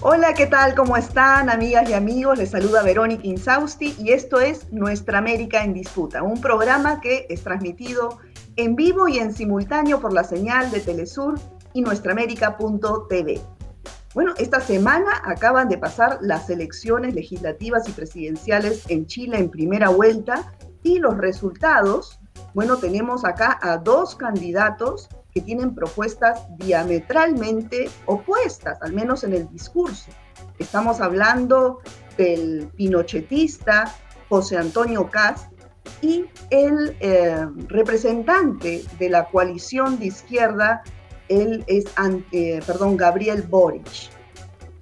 Hola, 0.00 0.32
¿qué 0.32 0.46
tal? 0.46 0.76
¿Cómo 0.76 0.96
están, 0.96 1.50
amigas 1.50 1.90
y 1.90 1.92
amigos? 1.92 2.38
Les 2.38 2.50
saluda 2.50 2.84
Verónica 2.84 3.26
Insausti 3.26 3.96
y 3.98 4.12
esto 4.12 4.38
es 4.38 4.72
Nuestra 4.72 5.18
América 5.18 5.64
en 5.64 5.74
Disputa, 5.74 6.22
un 6.22 6.40
programa 6.40 7.00
que 7.00 7.26
es 7.28 7.42
transmitido 7.42 8.18
en 8.54 8.76
vivo 8.76 9.08
y 9.08 9.18
en 9.18 9.34
simultáneo 9.34 10.00
por 10.00 10.12
la 10.12 10.22
señal 10.22 10.70
de 10.70 10.78
Telesur 10.78 11.34
y 11.72 11.80
nuestraamérica.tv. 11.80 13.40
Bueno, 14.14 14.34
esta 14.38 14.60
semana 14.60 15.20
acaban 15.24 15.68
de 15.68 15.78
pasar 15.78 16.18
las 16.20 16.48
elecciones 16.48 17.16
legislativas 17.16 17.88
y 17.88 17.92
presidenciales 17.92 18.88
en 18.88 19.04
Chile 19.06 19.38
en 19.38 19.50
primera 19.50 19.88
vuelta 19.88 20.54
y 20.84 21.00
los 21.00 21.18
resultados, 21.18 22.20
bueno, 22.54 22.76
tenemos 22.76 23.24
acá 23.24 23.58
a 23.60 23.78
dos 23.78 24.14
candidatos 24.14 25.08
que 25.38 25.44
tienen 25.44 25.72
propuestas 25.72 26.48
diametralmente 26.56 27.88
opuestas, 28.06 28.76
al 28.82 28.92
menos 28.92 29.22
en 29.22 29.34
el 29.34 29.48
discurso. 29.48 30.10
Estamos 30.58 31.00
hablando 31.00 31.78
del 32.16 32.68
pinochetista 32.74 33.94
José 34.28 34.56
Antonio 34.56 35.08
Cast 35.08 35.52
y 36.02 36.24
el 36.50 36.96
eh, 36.98 37.46
representante 37.68 38.82
de 38.98 39.08
la 39.08 39.26
coalición 39.26 40.00
de 40.00 40.06
izquierda, 40.06 40.82
él 41.28 41.62
es, 41.68 41.84
eh, 42.32 42.60
perdón, 42.66 42.96
Gabriel 42.96 43.42
Boric. 43.42 44.10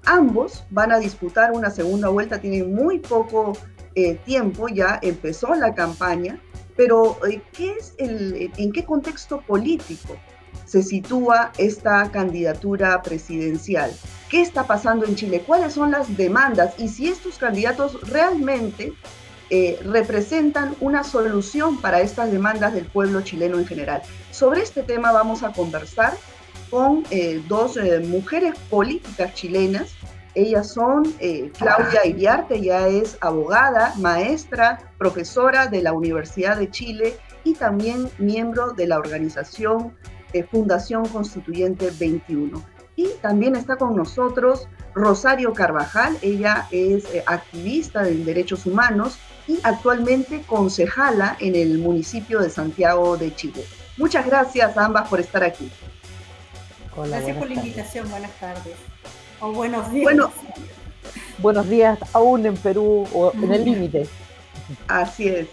Ambos 0.07 0.65
van 0.71 0.91
a 0.91 0.99
disputar 0.99 1.53
una 1.53 1.69
segunda 1.69 2.09
vuelta, 2.09 2.41
tienen 2.41 2.75
muy 2.75 3.01
poco 3.01 3.53
eh, 3.95 4.15
tiempo, 4.25 4.69
ya 4.69 5.01
empezó 5.03 5.55
la 5.55 5.75
campaña, 5.75 6.41
pero 6.79 7.19
¿qué 7.53 7.73
es 7.73 7.93
el, 7.99 8.51
¿en 8.57 8.73
qué 8.73 8.87
contexto 8.87 9.43
político 9.43 10.17
se 10.67 10.83
sitúa 10.83 11.53
esta 11.57 12.11
candidatura 12.11 13.01
presidencial. 13.03 13.91
¿Qué 14.29 14.43
está 14.43 14.67
pasando 14.67 15.07
en 15.07 15.15
Chile? 15.15 15.43
¿Cuáles 15.47 15.73
son 15.73 15.93
las 15.93 16.17
demandas? 16.17 16.75
Y 16.79 16.89
si 16.89 17.09
estos 17.09 17.39
candidatos 17.39 17.99
realmente 18.11 18.93
eh, 19.49 19.79
representan 19.85 20.75
una 20.81 21.05
solución 21.05 21.81
para 21.81 22.01
estas 22.01 22.33
demandas 22.33 22.75
del 22.75 22.87
pueblo 22.87 23.21
chileno 23.21 23.59
en 23.59 23.67
general. 23.67 24.03
Sobre 24.33 24.63
este 24.63 24.83
tema 24.83 25.13
vamos 25.13 25.45
a 25.45 25.53
conversar 25.53 26.15
con 26.69 27.05
eh, 27.13 27.41
dos 27.47 27.77
eh, 27.77 28.01
mujeres 28.01 28.55
políticas 28.69 29.35
chilenas. 29.35 29.95
Ellas 30.35 30.69
son 30.69 31.05
Claudia 31.57 32.05
Iriarte, 32.05 32.57
ella 32.57 32.89
es 32.89 33.17
abogada, 33.23 33.95
maestra, 33.97 34.93
profesora 34.99 35.67
de 35.67 35.81
la 35.81 35.95
Universidad 35.95 36.59
de 36.59 36.69
Chile 36.69 37.17
y 37.43 37.55
también 37.55 38.11
miembro 38.19 38.73
de 38.73 38.87
la 38.87 38.99
organización 38.99 39.95
Fundación 40.45 41.07
Constituyente 41.09 41.91
21. 41.99 42.63
Y 42.97 43.09
también 43.21 43.57
está 43.57 43.77
con 43.77 43.95
nosotros 43.95 44.69
Rosario 44.95 45.53
Carvajal, 45.53 46.17
ella 46.23 46.67
es 46.71 47.05
eh, 47.13 47.23
activista 47.27 48.09
en 48.09 48.25
derechos 48.25 48.65
humanos 48.65 49.19
y 49.47 49.59
actualmente 49.63 50.43
concejala 50.47 51.37
en 51.39 51.55
el 51.55 51.79
municipio 51.79 52.41
de 52.41 52.49
Santiago 52.49 53.17
de 53.19 53.35
Chile. 53.35 53.65
Muchas 53.99 54.27
gracias 54.27 54.77
a 54.77 54.85
ambas 54.87 55.09
por 55.09 55.21
estar 55.21 55.45
aquí. 55.45 55.71
gracias 56.97 57.37
por 57.37 57.49
la 57.49 57.55
invitación, 57.55 58.11
buenas 58.11 58.33
tardes. 58.41 58.75
O 59.41 59.53
buenos 59.53 59.91
días. 59.93 60.05
Bueno, 60.05 60.33
buenos 61.39 61.69
días 61.69 61.99
aún 62.15 62.47
en 62.47 62.57
Perú 62.57 63.07
o 63.13 63.33
en 63.35 63.53
el 63.53 63.65
límite. 63.65 64.09
Así 64.89 65.29
es. 65.29 65.49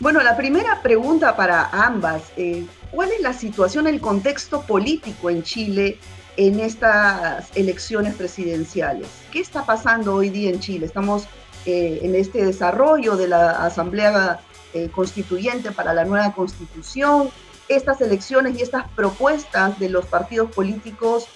Bueno, 0.00 0.22
la 0.22 0.36
primera 0.36 0.82
pregunta 0.82 1.36
para 1.36 1.68
ambas, 1.72 2.22
eh, 2.36 2.66
¿cuál 2.94 3.10
es 3.12 3.20
la 3.20 3.32
situación, 3.32 3.86
el 3.86 4.00
contexto 4.00 4.62
político 4.62 5.30
en 5.30 5.42
Chile 5.42 5.98
en 6.36 6.60
estas 6.60 7.50
elecciones 7.56 8.14
presidenciales? 8.14 9.08
¿Qué 9.32 9.40
está 9.40 9.64
pasando 9.66 10.14
hoy 10.14 10.30
día 10.30 10.50
en 10.50 10.60
Chile? 10.60 10.86
Estamos 10.86 11.24
eh, 11.66 12.00
en 12.02 12.14
este 12.14 12.44
desarrollo 12.44 13.16
de 13.16 13.28
la 13.28 13.64
Asamblea 13.64 14.40
eh, 14.72 14.88
Constituyente 14.90 15.72
para 15.72 15.92
la 15.92 16.04
nueva 16.04 16.32
constitución. 16.32 17.30
Estas 17.68 18.00
elecciones 18.00 18.58
y 18.58 18.62
estas 18.62 18.88
propuestas 18.90 19.78
de 19.78 19.88
los 19.88 20.06
partidos 20.06 20.50
políticos 20.50 21.26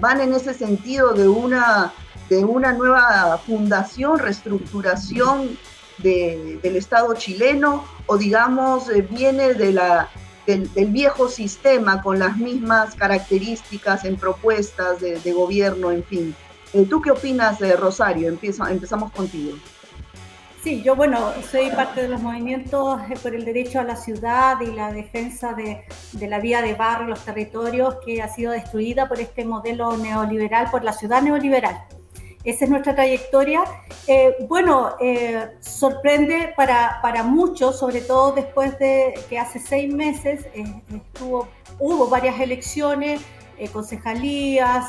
van 0.00 0.22
en 0.22 0.32
ese 0.32 0.54
sentido 0.54 1.12
de 1.12 1.28
una, 1.28 1.92
de 2.30 2.42
una 2.46 2.72
nueva 2.72 3.36
fundación, 3.46 4.18
reestructuración 4.18 5.58
del 5.98 6.76
Estado 6.76 7.14
chileno 7.14 7.84
o 8.06 8.16
digamos 8.18 8.88
eh, 8.90 9.02
viene 9.02 9.54
de 9.54 9.72
la, 9.72 10.10
del, 10.46 10.68
viejo 10.86 11.28
sistema 11.28 12.02
con 12.02 12.18
las 12.18 12.36
mismas 12.36 12.94
características 12.94 14.04
en 14.04 14.16
propuestas 14.16 15.00
de, 15.00 15.32
gobierno, 15.32 15.90
en 15.90 16.04
fin. 16.04 16.34
Eh, 16.72 16.86
¿Tú 16.88 17.00
qué 17.00 17.10
opinas, 17.10 17.58
de 17.58 17.76
Rosario? 17.76 18.28
empezamos 18.28 19.12
contigo. 19.12 19.56
Sí, 20.66 20.82
yo 20.82 20.96
bueno, 20.96 21.32
soy 21.48 21.70
parte 21.70 22.02
de 22.02 22.08
los 22.08 22.20
movimientos 22.20 23.00
eh, 23.08 23.14
por 23.22 23.36
el 23.36 23.44
derecho 23.44 23.78
a 23.78 23.84
la 23.84 23.94
ciudad 23.94 24.60
y 24.60 24.72
la 24.72 24.92
defensa 24.92 25.52
de, 25.54 25.84
de 26.10 26.26
la 26.26 26.40
vía 26.40 26.60
de 26.60 26.74
barrio, 26.74 27.06
los 27.06 27.24
territorios 27.24 27.98
que 28.04 28.20
ha 28.20 28.26
sido 28.26 28.50
destruida 28.50 29.08
por 29.08 29.20
este 29.20 29.44
modelo 29.44 29.96
neoliberal, 29.96 30.68
por 30.72 30.82
la 30.82 30.92
ciudad 30.92 31.22
neoliberal. 31.22 31.86
Esa 32.46 32.64
es 32.64 32.70
nuestra 32.70 32.94
trayectoria. 32.94 33.64
Eh, 34.06 34.36
bueno, 34.48 34.94
eh, 35.00 35.48
sorprende 35.58 36.54
para, 36.56 37.00
para, 37.02 37.24
muchos, 37.24 37.76
sobre 37.76 38.00
todo 38.00 38.32
después 38.32 38.78
de 38.78 39.14
que 39.28 39.36
hace 39.36 39.58
seis 39.58 39.92
meses 39.92 40.46
eh, 40.54 40.64
estuvo, 40.94 41.48
hubo 41.80 42.08
varias 42.08 42.38
elecciones, 42.40 43.20
concejalías, 43.72 44.84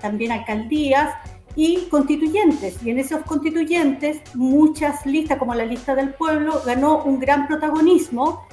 también 0.00 0.32
alcaldías 0.32 1.14
y 1.54 1.82
constituyentes. 1.88 2.82
Y 2.82 2.90
en 2.90 2.98
esos 2.98 3.22
constituyentes, 3.22 4.22
muchas 4.34 5.06
listas, 5.06 5.38
como 5.38 5.54
la 5.54 5.66
lista 5.66 5.94
del 5.94 6.14
pueblo, 6.14 6.62
ganó 6.64 7.04
un 7.04 7.20
gran 7.20 7.46
protagonismo 7.46 8.44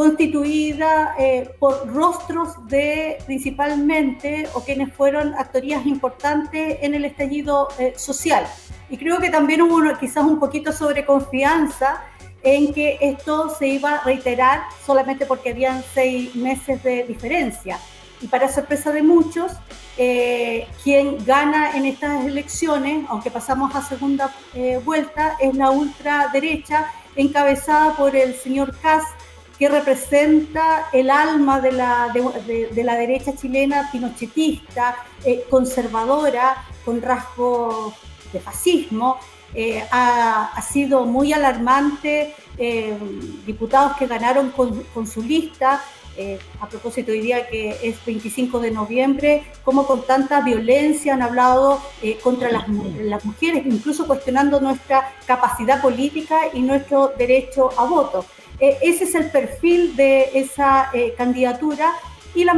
constituida 0.00 1.14
eh, 1.18 1.50
por 1.58 1.86
rostros 1.94 2.66
de 2.68 3.18
principalmente 3.26 4.48
o 4.54 4.60
quienes 4.60 4.94
fueron 4.94 5.34
actorías 5.34 5.84
importantes 5.84 6.78
en 6.80 6.94
el 6.94 7.04
estallido 7.04 7.68
eh, 7.78 7.92
social. 7.98 8.46
Y 8.88 8.96
creo 8.96 9.18
que 9.18 9.28
también 9.28 9.60
hubo 9.60 9.78
quizás 9.98 10.24
un 10.24 10.40
poquito 10.40 10.72
sobre 10.72 11.04
confianza 11.04 12.02
en 12.42 12.72
que 12.72 12.96
esto 13.02 13.54
se 13.54 13.66
iba 13.68 13.96
a 13.96 14.02
reiterar 14.02 14.62
solamente 14.86 15.26
porque 15.26 15.50
habían 15.50 15.84
seis 15.92 16.34
meses 16.34 16.82
de 16.82 17.04
diferencia. 17.04 17.78
Y 18.22 18.26
para 18.26 18.50
sorpresa 18.50 18.92
de 18.92 19.02
muchos, 19.02 19.52
quien 20.82 21.22
gana 21.26 21.76
en 21.76 21.84
estas 21.84 22.24
elecciones, 22.24 23.04
aunque 23.10 23.30
pasamos 23.30 23.74
a 23.74 23.82
segunda 23.82 24.34
vuelta, 24.84 25.36
es 25.40 25.54
la 25.54 25.70
ultraderecha 25.70 26.90
encabezada 27.16 27.96
por 27.96 28.16
el 28.16 28.34
señor 28.34 28.74
Kass, 28.78 29.04
que 29.60 29.68
representa 29.68 30.88
el 30.90 31.10
alma 31.10 31.60
de 31.60 31.72
la, 31.72 32.08
de, 32.14 32.82
la 32.82 32.96
derecha 32.96 33.36
chilena 33.36 33.90
pinochetista, 33.92 34.96
eh, 35.22 35.44
conservadora, 35.50 36.64
con 36.82 37.02
rasgos 37.02 37.92
de 38.32 38.40
fascismo. 38.40 39.18
Eh, 39.52 39.84
ha, 39.90 40.58
sido 40.62 41.04
muy 41.04 41.34
alarmante, 41.34 42.34
eh, 42.56 42.96
diputados 43.44 43.98
que 43.98 44.06
ganaron 44.06 44.50
con, 44.52 45.06
su 45.06 45.22
lista, 45.22 45.82
a 46.60 46.68
propósito 46.68 47.12
hoy 47.12 47.20
día 47.20 47.48
que 47.48 47.76
es 47.82 48.04
25 48.04 48.60
de 48.60 48.70
noviembre, 48.70 49.44
como 49.64 49.86
con 49.86 50.06
tanta 50.06 50.40
violencia 50.42 51.14
han 51.14 51.22
hablado 51.22 51.80
contra 52.22 52.50
las, 52.50 52.68
mujeres, 53.24 53.64
incluso 53.66 54.06
cuestionando 54.06 54.60
nuestra 54.60 55.14
capacidad 55.26 55.80
política 55.80 56.40
y 56.52 56.60
nuestro 56.60 57.12
derecho 57.16 57.70
a 57.78 57.84
voto. 57.84 58.24
Eh, 58.60 58.76
ese 58.82 59.04
es 59.04 59.14
el 59.14 59.30
perfil 59.30 59.96
de 59.96 60.30
esa 60.34 60.90
eh, 60.92 61.14
candidatura 61.16 61.92
y 62.34 62.44
la 62.44 62.54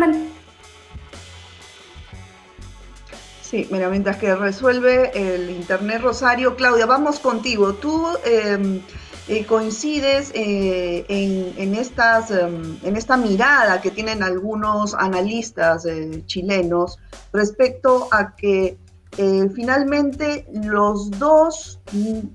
Sí, 3.41 3.69
mira, 3.71 3.89
mientras 3.89 4.17
que 4.17 4.35
resuelve 4.35 5.13
el 5.15 5.51
Internet 5.51 6.03
Rosario, 6.03 6.57
Claudia, 6.57 6.87
vamos 6.87 7.21
contigo. 7.21 7.75
Tú 7.75 8.09
em, 8.25 8.81
eh, 9.29 9.45
coincides 9.45 10.33
en, 10.35 11.75
estas, 11.75 12.31
em, 12.31 12.79
en 12.83 12.97
esta 12.97 13.17
mirada 13.17 13.81
que 13.81 13.91
tienen 13.91 14.23
algunos 14.23 14.95
analistas 14.95 15.87
chilenos 16.27 16.99
respecto 17.33 18.09
a 18.11 18.35
que 18.35 18.79
finalmente 19.55 20.47
los 20.53 21.11
dos, 21.11 21.79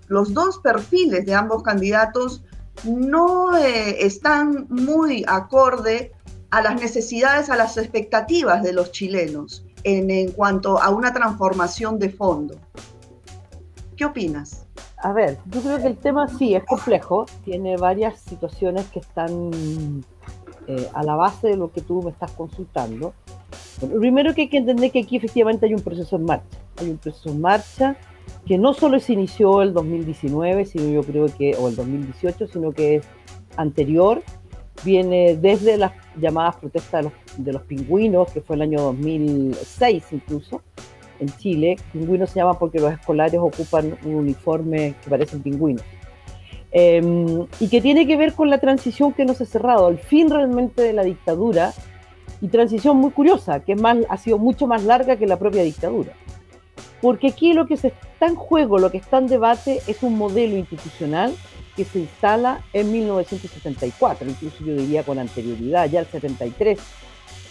los 0.07 0.33
dos 0.33 0.59
perfiles 0.59 1.25
de 1.25 1.33
ambos 1.33 1.63
candidatos 1.63 2.44
no 2.83 3.56
eh, 3.57 4.06
están 4.06 4.68
muy 4.69 5.24
acorde 5.27 6.12
a 6.51 6.62
las 6.62 6.79
necesidades, 6.79 7.50
a 7.50 7.56
las 7.56 7.77
expectativas 7.77 8.63
de 8.63 8.74
los 8.74 8.91
chilenos 8.91 9.65
en, 9.83 10.31
cuanto 10.31 10.81
a 10.81 10.89
una 10.89 11.13
transformación 11.13 12.00
de 12.00 12.09
fondo. 12.09 12.56
¿Qué 13.95 14.06
opinas? 14.06 14.65
A 14.97 15.13
ver, 15.13 15.38
yo 15.47 15.62
creo 15.62 15.77
que 15.77 15.88
el 15.88 15.97
tema 15.97 16.27
sí 16.27 16.56
es 16.56 16.63
complejo, 16.65 17.25
tiene 17.45 17.77
varias 17.77 18.19
situaciones 18.19 18.85
que 18.88 19.00
están 19.00 20.03
eh, 20.68 20.89
a 20.94 21.03
la 21.03 21.15
base 21.15 21.50
de 21.50 21.57
lo 21.57 21.71
que 21.71 21.81
tú 21.81 22.01
me 22.01 22.12
estás 22.12 22.31
consultando. 22.31 23.13
Primero 24.00 24.33
que 24.33 24.41
hay 24.41 24.50
que 24.50 24.57
entender 24.57 24.91
que 24.91 25.01
aquí 25.01 25.18
efectivamente 25.18 25.68
hay 25.68 25.73
un 25.73 25.81
proceso 25.81 26.15
en 26.15 26.25
marcha. 26.25 26.57
Hay 26.77 26.89
un 26.89 26.97
proceso 26.97 27.30
en 27.30 27.41
marcha 27.41 27.97
que 28.45 28.57
no 28.57 28.74
solo 28.74 29.00
se 29.00 29.13
inició 29.13 29.62
el 29.62 29.74
2019, 29.74 30.65
sino 30.65 30.89
yo 30.89 31.03
creo 31.03 31.25
que, 31.27 31.56
o 31.56 31.68
el 31.68 31.75
2018, 31.75 32.47
sino 32.47 32.71
que 32.71 32.97
es 32.97 33.07
anterior, 33.57 34.21
viene 34.83 35.35
desde 35.35 35.77
las 35.77 35.94
llamadas 36.19 36.57
protestas 36.57 37.03
de 37.03 37.09
los, 37.09 37.45
de 37.45 37.53
los 37.53 37.62
pingüinos, 37.63 38.31
que 38.31 38.41
fue 38.41 38.56
el 38.56 38.62
año 38.62 38.81
2006 38.81 40.06
incluso, 40.12 40.62
en 41.19 41.27
Chile. 41.38 41.77
Pingüinos 41.91 42.29
se 42.29 42.39
llaman 42.39 42.57
porque 42.59 42.79
los 42.79 42.94
escolares 42.94 43.39
ocupan 43.39 43.97
un 44.06 44.15
uniforme 44.15 44.95
que 45.03 45.09
parecen 45.09 45.41
pingüinos. 45.41 45.83
Em, 46.71 47.47
y 47.59 47.69
que 47.69 47.81
tiene 47.81 48.06
que 48.06 48.18
ver 48.18 48.33
con 48.33 48.50
la 48.50 48.59
transición 48.59 49.13
que 49.13 49.25
no 49.25 49.33
se 49.33 49.44
ha 49.44 49.47
cerrado, 49.47 49.89
el 49.89 49.97
fin 49.97 50.30
realmente 50.30 50.81
de 50.81 50.94
la 50.94 51.03
dictadura, 51.03 51.73
y 52.41 52.50
transición 52.50 52.97
muy 52.97 53.12
curiosa, 53.12 53.62
que 53.62 53.75
más, 53.75 53.97
ha 54.09 54.18
sido 54.18 54.38
mucho 54.38 54.68
más 54.68 54.83
larga 54.83 55.18
que 55.18 55.25
la 55.25 55.39
propia 55.39 55.63
dictadura. 55.63 56.13
Porque 57.01 57.27
aquí 57.27 57.53
lo 57.53 57.68
que 57.68 57.77
se 57.77 57.88
está 58.18 58.25
en 58.25 58.36
juego, 58.36 58.80
lo 58.80 58.90
que 58.90 58.98
está 58.98 59.19
en 59.19 59.28
debate 59.28 59.80
es 59.86 60.02
un 60.02 60.18
modelo 60.18 60.58
institucional 60.58 61.36
que 61.75 61.86
se 61.86 62.00
instala 62.00 62.64
en 62.74 62.92
1974, 62.92 64.28
incluso 64.28 64.58
yo 64.66 64.74
diría 64.74 65.04
con 65.04 65.19
anterioridad, 65.19 65.88
ya 65.88 66.00
el 66.00 66.08
73, 66.08 66.80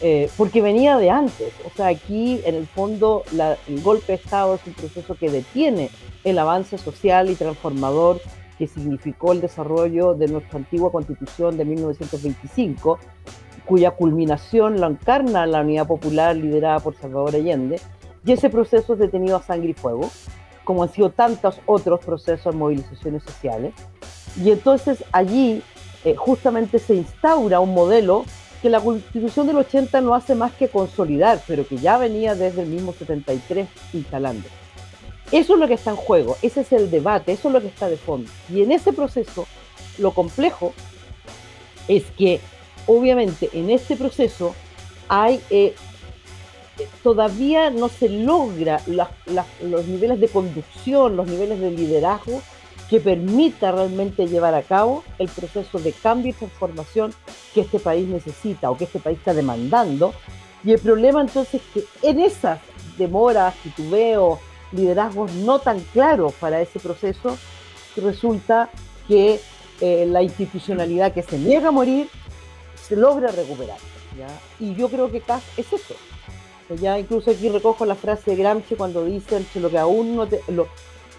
eh, 0.01 0.29
porque 0.37 0.63
venía 0.63 0.99
de 0.99 1.09
antes. 1.09 1.53
O 1.65 1.71
sea, 1.77 1.87
aquí 1.87 2.41
en 2.45 2.57
el 2.57 2.67
fondo 2.67 3.23
el 3.69 3.81
golpe 3.81 4.09
de 4.09 4.15
Estado 4.15 4.57
es 4.57 4.67
un 4.67 4.75
proceso 4.75 5.15
que 5.15 5.31
detiene 5.31 5.89
el 6.25 6.37
avance 6.37 6.79
social 6.79 7.31
y 7.31 7.37
transformador 7.37 8.21
que 8.59 8.67
significó 8.67 9.31
el 9.31 9.41
desarrollo 9.41 10.15
de 10.15 10.27
nuestra 10.27 10.59
antigua 10.59 10.91
constitución 10.91 11.57
de 11.57 11.65
1925, 11.65 12.99
cuya 13.65 13.93
culminación 13.93 14.81
la 14.81 14.89
encarna 14.89 15.47
la 15.47 15.61
Unidad 15.61 15.87
Popular 15.87 16.35
liderada 16.35 16.81
por 16.81 16.97
Salvador 16.97 17.37
Allende, 17.37 17.81
y 18.25 18.33
ese 18.33 18.51
proceso 18.51 18.95
es 18.95 18.99
detenido 18.99 19.37
a 19.37 19.43
sangre 19.43 19.71
y 19.71 19.75
fuego, 19.75 20.11
como 20.67 20.83
han 20.83 20.93
sido 20.93 21.11
tantos 21.11 21.61
otros 21.65 22.01
procesos 22.05 22.55
movilizaciones 22.55 23.23
sociales. 23.23 23.73
Y 24.43 24.51
entonces 24.51 25.05
allí 25.13 25.63
eh, 26.05 26.17
justamente 26.17 26.81
se 26.81 26.97
instaura 26.97 27.61
un 27.61 27.73
modelo 27.73 28.25
que 28.61 28.69
la 28.69 28.81
constitución 28.81 29.47
del 29.47 29.59
80 29.59 30.01
no 30.01 30.13
hace 30.13 30.35
más 30.35 30.53
que 30.53 30.69
consolidar, 30.69 31.41
pero 31.47 31.67
que 31.67 31.77
ya 31.77 31.99
venía 31.99 32.35
desde 32.35 32.63
el 32.63 32.69
mismo 32.69 32.93
73 32.93 33.69
instalando. 33.93 34.49
Eso 35.31 35.55
es 35.55 35.61
lo 35.61 35.69
que 35.69 35.75
está 35.75 35.91
en 35.91 35.97
juego, 35.97 36.37
ese 36.43 36.63
es 36.63 36.73
el 36.73 36.91
debate, 36.91 37.33
eso 37.33 37.49
es 37.49 37.55
lo 37.55 37.61
que 37.61 37.69
está 37.69 37.89
de 37.89 37.97
fondo. 37.97 38.29
Y 38.53 38.63
en 38.63 38.73
ese 38.73 38.93
proceso, 38.93 39.47
lo 39.99 40.13
complejo 40.13 40.75
es 41.87 42.05
que 42.19 42.41
obviamente 42.87 43.51
en 43.53 43.71
este 43.71 43.97
proceso 43.97 44.55
hay 45.09 45.41
eh, 45.51 45.77
todavía 47.03 47.71
no 47.71 47.89
se 47.89 48.09
logra 48.09 48.81
los 48.87 49.87
niveles 49.87 50.21
de 50.21 50.29
conducción, 50.29 51.17
los 51.17 51.27
niveles 51.27 51.61
de 51.61 51.71
liderazgo 51.71 52.43
que 52.91 53.01
permita 53.01 53.73
realmente 53.73 54.29
llevar 54.29 54.55
a 54.55 54.63
cabo 54.63 55.03
el 55.19 55.29
proceso 55.29 55.79
de 55.79 55.93
cambio 55.93 56.31
y 56.31 56.35
transformación 56.35 57.13
que 57.53 57.63
este 57.63 57.81
país 57.81 58.07
necesita 58.07 58.71
o 58.71 58.77
que 58.77 58.85
este 58.85 59.01
país 59.01 59.19
está 59.19 59.35
demandando. 59.35 60.15
Y 60.63 60.73
el 60.73 60.79
problema 60.79 61.21
entonces 61.21 61.55
es 61.55 61.63
que 61.73 62.09
en 62.09 62.21
esas 62.21 62.61
demoras, 62.97 63.55
titubeos, 63.57 64.39
liderazgos 64.73 65.33
no 65.33 65.59
tan 65.59 65.81
claros 65.81 66.33
para 66.35 66.61
ese 66.61 66.79
proceso, 66.79 67.37
resulta 67.97 68.71
que 69.09 69.41
eh, 69.81 70.07
la 70.07 70.23
institucionalidad 70.23 71.13
que 71.13 71.23
se 71.23 71.39
niega 71.39 71.69
a 71.69 71.73
morir 71.73 72.09
se 72.75 72.97
logra 72.97 73.31
recuperar. 73.31 73.79
Y 74.59 74.75
yo 74.75 74.89
creo 74.89 75.11
que 75.11 75.21
CAS 75.21 75.43
es 75.57 75.73
eso. 75.73 75.95
Ya 76.81 76.99
incluso 76.99 77.31
aquí 77.31 77.49
recojo 77.49 77.85
la 77.85 77.95
frase 77.95 78.33
de 78.33 78.37
Gramsci 78.37 78.75
cuando 78.75 79.05
dicen 79.05 79.47
que 79.53 79.61
lo 79.61 79.71
que 79.71 79.79
aún 79.79 80.17
no 80.17 80.27
lo, 80.49 80.67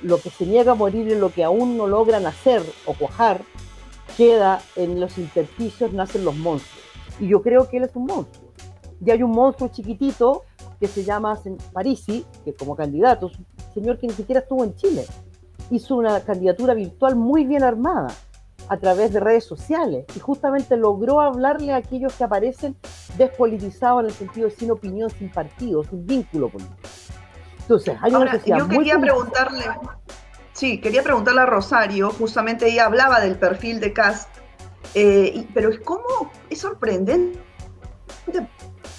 lo, 0.04 0.18
que 0.20 0.30
se 0.30 0.46
niega 0.46 0.74
a 0.74 0.76
morir 0.76 1.10
es 1.10 1.18
lo 1.18 1.32
que 1.32 1.44
aún 1.44 1.78
no 1.78 1.88
logran 1.88 2.26
hacer 2.26 2.62
o 2.86 2.94
cuajar, 2.94 3.42
queda 4.18 4.62
en 4.76 5.00
los 5.00 5.18
intersticios, 5.18 5.94
nacen 5.94 6.26
los 6.26 6.36
monstruos. 6.36 6.84
Y 7.20 7.30
yo 7.30 7.42
creo 7.42 7.70
que 7.70 7.78
él 7.78 7.84
es 7.86 7.96
un 7.96 8.06
monstruo. 8.06 8.52
Y 9.04 9.10
hay 9.10 9.24
un 9.24 9.32
monstruo 9.32 9.70
chiquitito 9.70 10.44
que 10.80 10.88
se 10.88 11.04
llama 11.04 11.40
Parisi, 11.72 12.26
que 12.44 12.54
como 12.54 12.76
candidato, 12.76 13.28
un 13.28 13.74
señor 13.74 13.98
que 14.00 14.08
ni 14.08 14.14
siquiera 14.14 14.42
estuvo 14.42 14.64
en 14.64 14.76
Chile. 14.76 15.06
Hizo 15.72 15.96
una 15.96 16.20
candidatura 16.22 16.74
virtual 16.74 17.16
muy 17.16 17.46
bien 17.46 17.64
armada 17.64 18.08
a 18.70 18.78
través 18.78 19.14
de 19.14 19.20
redes 19.20 19.46
sociales 19.46 20.06
y 20.16 20.20
justamente 20.20 20.76
logró 20.78 21.22
hablarle 21.22 21.74
a 21.74 21.78
aquellos 21.78 22.14
que 22.14 22.24
aparecen 22.24 22.76
despolitizados 23.18 24.02
en 24.02 24.06
el 24.08 24.14
sentido 24.14 24.50
de 24.50 24.56
sin 24.56 24.72
opinión, 24.72 25.10
sin 25.10 25.30
partido, 25.30 25.84
sin 25.84 26.06
vínculo 26.06 26.50
político. 26.50 26.76
Entonces, 27.62 27.98
hay 28.02 28.14
una 28.14 28.38
Yo 28.38 28.68
quería 28.68 28.98
preguntarle, 29.00 29.66
sí, 30.54 30.80
quería 30.80 31.04
preguntarle 31.04 31.42
a 31.42 31.46
Rosario, 31.46 32.12
justamente 32.12 32.70
ella 32.70 32.86
hablaba 32.86 33.20
del 33.20 33.38
perfil 33.38 33.80
de 33.80 33.94
Cast, 33.94 34.30
eh, 34.94 35.46
pero 35.54 35.70
es 35.70 35.80
como, 35.82 36.32
es 36.50 36.60
sorprendente, 36.60 37.40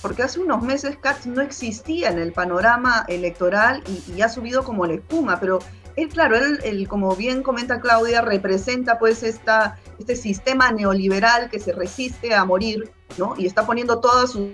porque 0.02 0.22
hace 0.22 0.40
unos 0.40 0.62
meses 0.62 0.98
Cast 0.98 1.26
no 1.26 1.40
existía 1.40 2.10
en 2.10 2.18
el 2.18 2.32
panorama 2.32 3.04
electoral 3.08 3.82
y, 3.88 4.12
y 4.12 4.22
ha 4.22 4.28
subido 4.28 4.62
como 4.62 4.86
la 4.86 4.94
espuma, 4.94 5.40
pero 5.40 5.60
claro, 6.06 6.36
él, 6.36 6.86
como 6.86 7.16
bien 7.16 7.42
comenta 7.42 7.80
Claudia, 7.80 8.20
representa 8.20 8.98
pues 8.98 9.22
esta, 9.24 9.78
este 9.98 10.14
sistema 10.14 10.70
neoliberal 10.70 11.50
que 11.50 11.58
se 11.58 11.72
resiste 11.72 12.34
a 12.34 12.44
morir, 12.44 12.90
¿no? 13.16 13.34
Y 13.36 13.46
está 13.46 13.66
poniendo 13.66 13.98
todas 13.98 14.30
sus, 14.30 14.50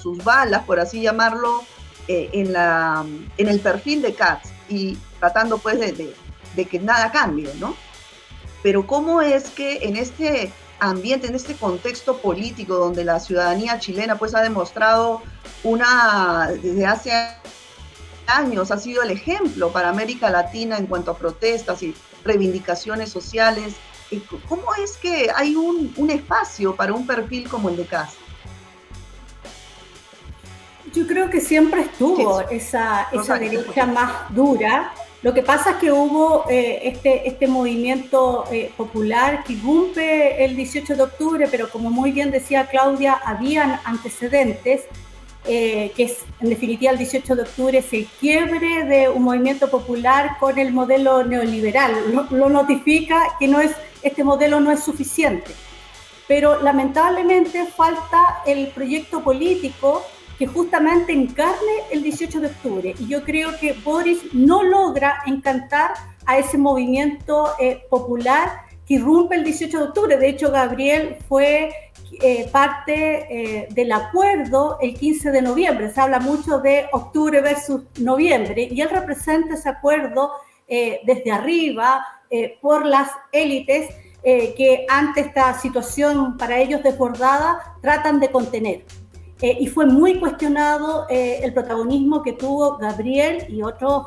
sus, 0.00 0.24
balas, 0.24 0.64
por 0.64 0.80
así 0.80 1.02
llamarlo, 1.02 1.62
eh, 2.08 2.30
en, 2.32 2.52
la, 2.52 3.04
en 3.36 3.48
el 3.48 3.60
perfil 3.60 4.00
de 4.02 4.14
Katz 4.14 4.48
y 4.68 4.96
tratando 5.20 5.58
pues 5.58 5.78
de, 5.78 6.14
de, 6.56 6.64
que 6.64 6.80
nada 6.80 7.12
cambie, 7.12 7.52
¿no? 7.60 7.76
Pero 8.62 8.86
cómo 8.86 9.20
es 9.20 9.50
que 9.50 9.80
en 9.82 9.96
este 9.96 10.52
ambiente, 10.80 11.26
en 11.26 11.34
este 11.34 11.54
contexto 11.54 12.18
político 12.18 12.76
donde 12.76 13.04
la 13.04 13.20
ciudadanía 13.20 13.78
chilena 13.78 14.16
pues 14.18 14.34
ha 14.34 14.40
demostrado 14.40 15.22
una, 15.62 16.48
desde 16.62 16.86
hace 16.86 17.12
años 18.36 18.70
ha 18.70 18.78
sido 18.78 19.02
el 19.02 19.10
ejemplo 19.10 19.70
para 19.70 19.88
América 19.88 20.30
Latina 20.30 20.78
en 20.78 20.86
cuanto 20.86 21.10
a 21.10 21.16
protestas 21.16 21.82
y 21.82 21.94
reivindicaciones 22.24 23.10
sociales. 23.10 23.74
¿Cómo 24.48 24.74
es 24.82 24.96
que 24.96 25.30
hay 25.34 25.54
un, 25.56 26.10
espacio 26.10 26.76
para 26.76 26.92
un 26.92 27.06
perfil 27.06 27.48
como 27.48 27.68
el 27.68 27.76
de 27.76 27.86
CAS? 27.86 28.14
Yo 30.92 31.06
creo 31.06 31.30
que 31.30 31.40
siempre 31.40 31.82
estuvo 31.82 32.42
esa, 32.50 33.08
esa 33.12 33.38
derecha 33.38 33.86
más 33.86 34.34
dura. 34.34 34.92
Lo 35.22 35.32
que 35.32 35.42
pasa 35.42 35.70
es 35.70 35.76
que 35.76 35.92
hubo 35.92 36.44
eh, 36.50 36.80
este, 36.82 37.26
este 37.28 37.46
movimiento 37.46 38.44
eh, 38.50 38.72
popular 38.76 39.44
que 39.44 39.54
irrumpe 39.54 40.44
el 40.44 40.56
18 40.56 40.96
de 40.96 41.02
octubre, 41.02 41.48
pero 41.50 41.70
como 41.70 41.90
muy 41.90 42.10
bien 42.10 42.30
decía 42.30 42.66
Claudia, 42.66 43.14
habían 43.24 43.80
antecedentes 43.84 44.82
eh, 45.44 45.90
que 45.96 46.04
es 46.04 46.18
en 46.40 46.50
definitiva 46.50 46.92
el 46.92 46.98
18 46.98 47.34
de 47.34 47.42
octubre, 47.42 47.82
se 47.82 48.06
quiebre 48.20 48.84
de 48.84 49.08
un 49.08 49.24
movimiento 49.24 49.68
popular 49.68 50.36
con 50.38 50.56
el 50.56 50.72
modelo 50.72 51.24
neoliberal. 51.24 51.92
Lo, 52.30 52.48
notifica 52.48 53.20
que 53.40 53.48
no 53.48 53.60
es, 53.60 53.72
este 54.02 54.22
modelo 54.22 54.60
no 54.60 54.70
es 54.70 54.84
suficiente. 54.84 55.50
Pero 56.28 56.62
lamentablemente 56.62 57.66
falta 57.66 58.42
el 58.46 58.68
proyecto 58.68 59.22
político 59.22 60.02
que 60.38 60.46
justamente 60.46 61.12
encarne 61.12 61.72
el 61.90 62.04
18 62.04 62.40
de 62.40 62.46
octubre. 62.46 62.94
Y 62.98 63.08
yo 63.08 63.24
creo 63.24 63.58
que 63.58 63.72
Boris 63.72 64.32
no 64.32 64.62
logra 64.62 65.22
encantar 65.26 65.92
a 66.24 66.38
ese 66.38 66.56
movimiento 66.56 67.50
eh, 67.58 67.82
popular 67.90 68.62
que 68.86 68.94
irrumpe 68.94 69.34
el 69.34 69.44
18 69.44 69.76
de 69.76 69.84
octubre. 69.84 70.16
De 70.16 70.28
hecho, 70.28 70.52
Gabriel 70.52 71.16
fue 71.28 71.72
eh, 72.20 72.48
parte 72.52 73.62
eh, 73.62 73.68
del 73.70 73.90
acuerdo 73.90 74.76
el 74.80 74.94
15 74.94 75.30
de 75.30 75.40
noviembre. 75.40 75.90
Se 75.90 76.00
habla 76.00 76.20
mucho 76.20 76.58
de 76.60 76.86
octubre 76.92 77.40
versus 77.40 77.82
noviembre 77.98 78.68
y 78.70 78.80
él 78.82 78.90
representa 78.90 79.54
ese 79.54 79.70
acuerdo 79.70 80.30
eh, 80.68 81.00
desde 81.04 81.32
arriba 81.32 82.04
por 82.62 82.86
las 82.86 83.10
élites 83.30 83.94
que 84.22 84.86
ante 84.88 85.20
esta 85.20 85.52
situación 85.58 86.38
para 86.38 86.58
ellos 86.58 86.82
desbordada 86.82 87.76
tratan 87.82 88.20
de 88.20 88.30
contener. 88.30 88.86
y 89.42 89.66
fue 89.66 89.84
muy 89.84 90.18
cuestionado 90.18 91.06
el 91.10 91.52
protagonismo 91.52 92.22
que 92.22 92.32
tuvo 92.32 92.78
Gabriel 92.78 93.44
y 93.50 93.60
otros 93.62 94.06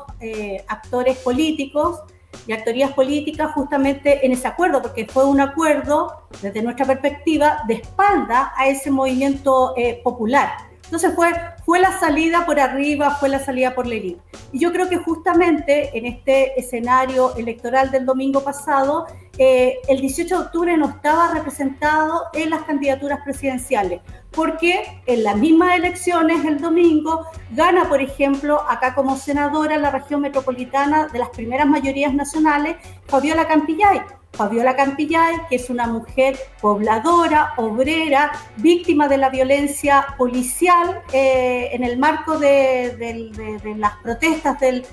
actores 0.66 1.18
políticos 1.18 2.00
y 2.46 2.52
actorías 2.52 2.92
políticas 2.92 3.52
justamente 3.52 4.24
en 4.24 4.32
ese 4.32 4.48
acuerdo, 4.48 4.82
porque 4.82 5.06
fue 5.06 5.24
un 5.24 5.40
acuerdo, 5.40 6.28
desde 6.42 6.62
nuestra 6.62 6.86
perspectiva, 6.86 7.62
de 7.66 7.74
espalda 7.74 8.52
a 8.56 8.66
ese 8.66 8.90
movimiento 8.90 9.74
eh, 9.76 10.00
popular. 10.02 10.50
Entonces 10.84 11.14
fue, 11.14 11.32
fue 11.66 11.80
la 11.80 11.98
salida 11.98 12.46
por 12.46 12.60
arriba, 12.60 13.16
fue 13.16 13.28
la 13.28 13.40
salida 13.40 13.74
por 13.74 13.88
la 13.88 13.96
Y 13.96 14.20
yo 14.52 14.72
creo 14.72 14.88
que 14.88 14.98
justamente 14.98 15.98
en 15.98 16.06
este 16.06 16.58
escenario 16.58 17.34
electoral 17.34 17.90
del 17.90 18.06
domingo 18.06 18.44
pasado, 18.44 19.06
eh, 19.36 19.78
el 19.88 20.00
18 20.00 20.38
de 20.38 20.44
octubre 20.44 20.76
no 20.76 20.88
estaba 20.88 21.34
representado 21.34 22.26
en 22.34 22.50
las 22.50 22.62
candidaturas 22.62 23.18
presidenciales, 23.24 24.00
porque 24.30 25.02
en 25.06 25.24
las 25.24 25.36
mismas 25.36 25.74
elecciones 25.74 26.44
el 26.44 26.60
domingo 26.60 27.26
gana, 27.50 27.88
por 27.88 28.00
ejemplo, 28.00 28.62
acá 28.68 28.94
como 28.94 29.16
senadora 29.16 29.74
en 29.74 29.82
la 29.82 29.90
región 29.90 30.20
metropolitana 30.20 31.08
de 31.08 31.18
las 31.18 31.30
primeras 31.30 31.66
mayorías 31.66 32.14
nacionales, 32.14 32.76
Fabiola 33.08 33.48
Campillay 33.48 34.02
Fabiola 34.36 34.76
Campillay, 34.76 35.34
que 35.48 35.56
es 35.56 35.70
una 35.70 35.86
mujer 35.86 36.36
pobladora, 36.60 37.54
obrera, 37.56 38.32
víctima 38.58 39.08
de 39.08 39.16
la 39.16 39.30
violencia 39.30 40.06
policial 40.18 41.00
eh, 41.12 41.70
en 41.72 41.82
el 41.82 41.98
marco 41.98 42.38
de, 42.38 43.32
las 43.76 43.96
protestas 44.02 44.60
del 44.60 44.84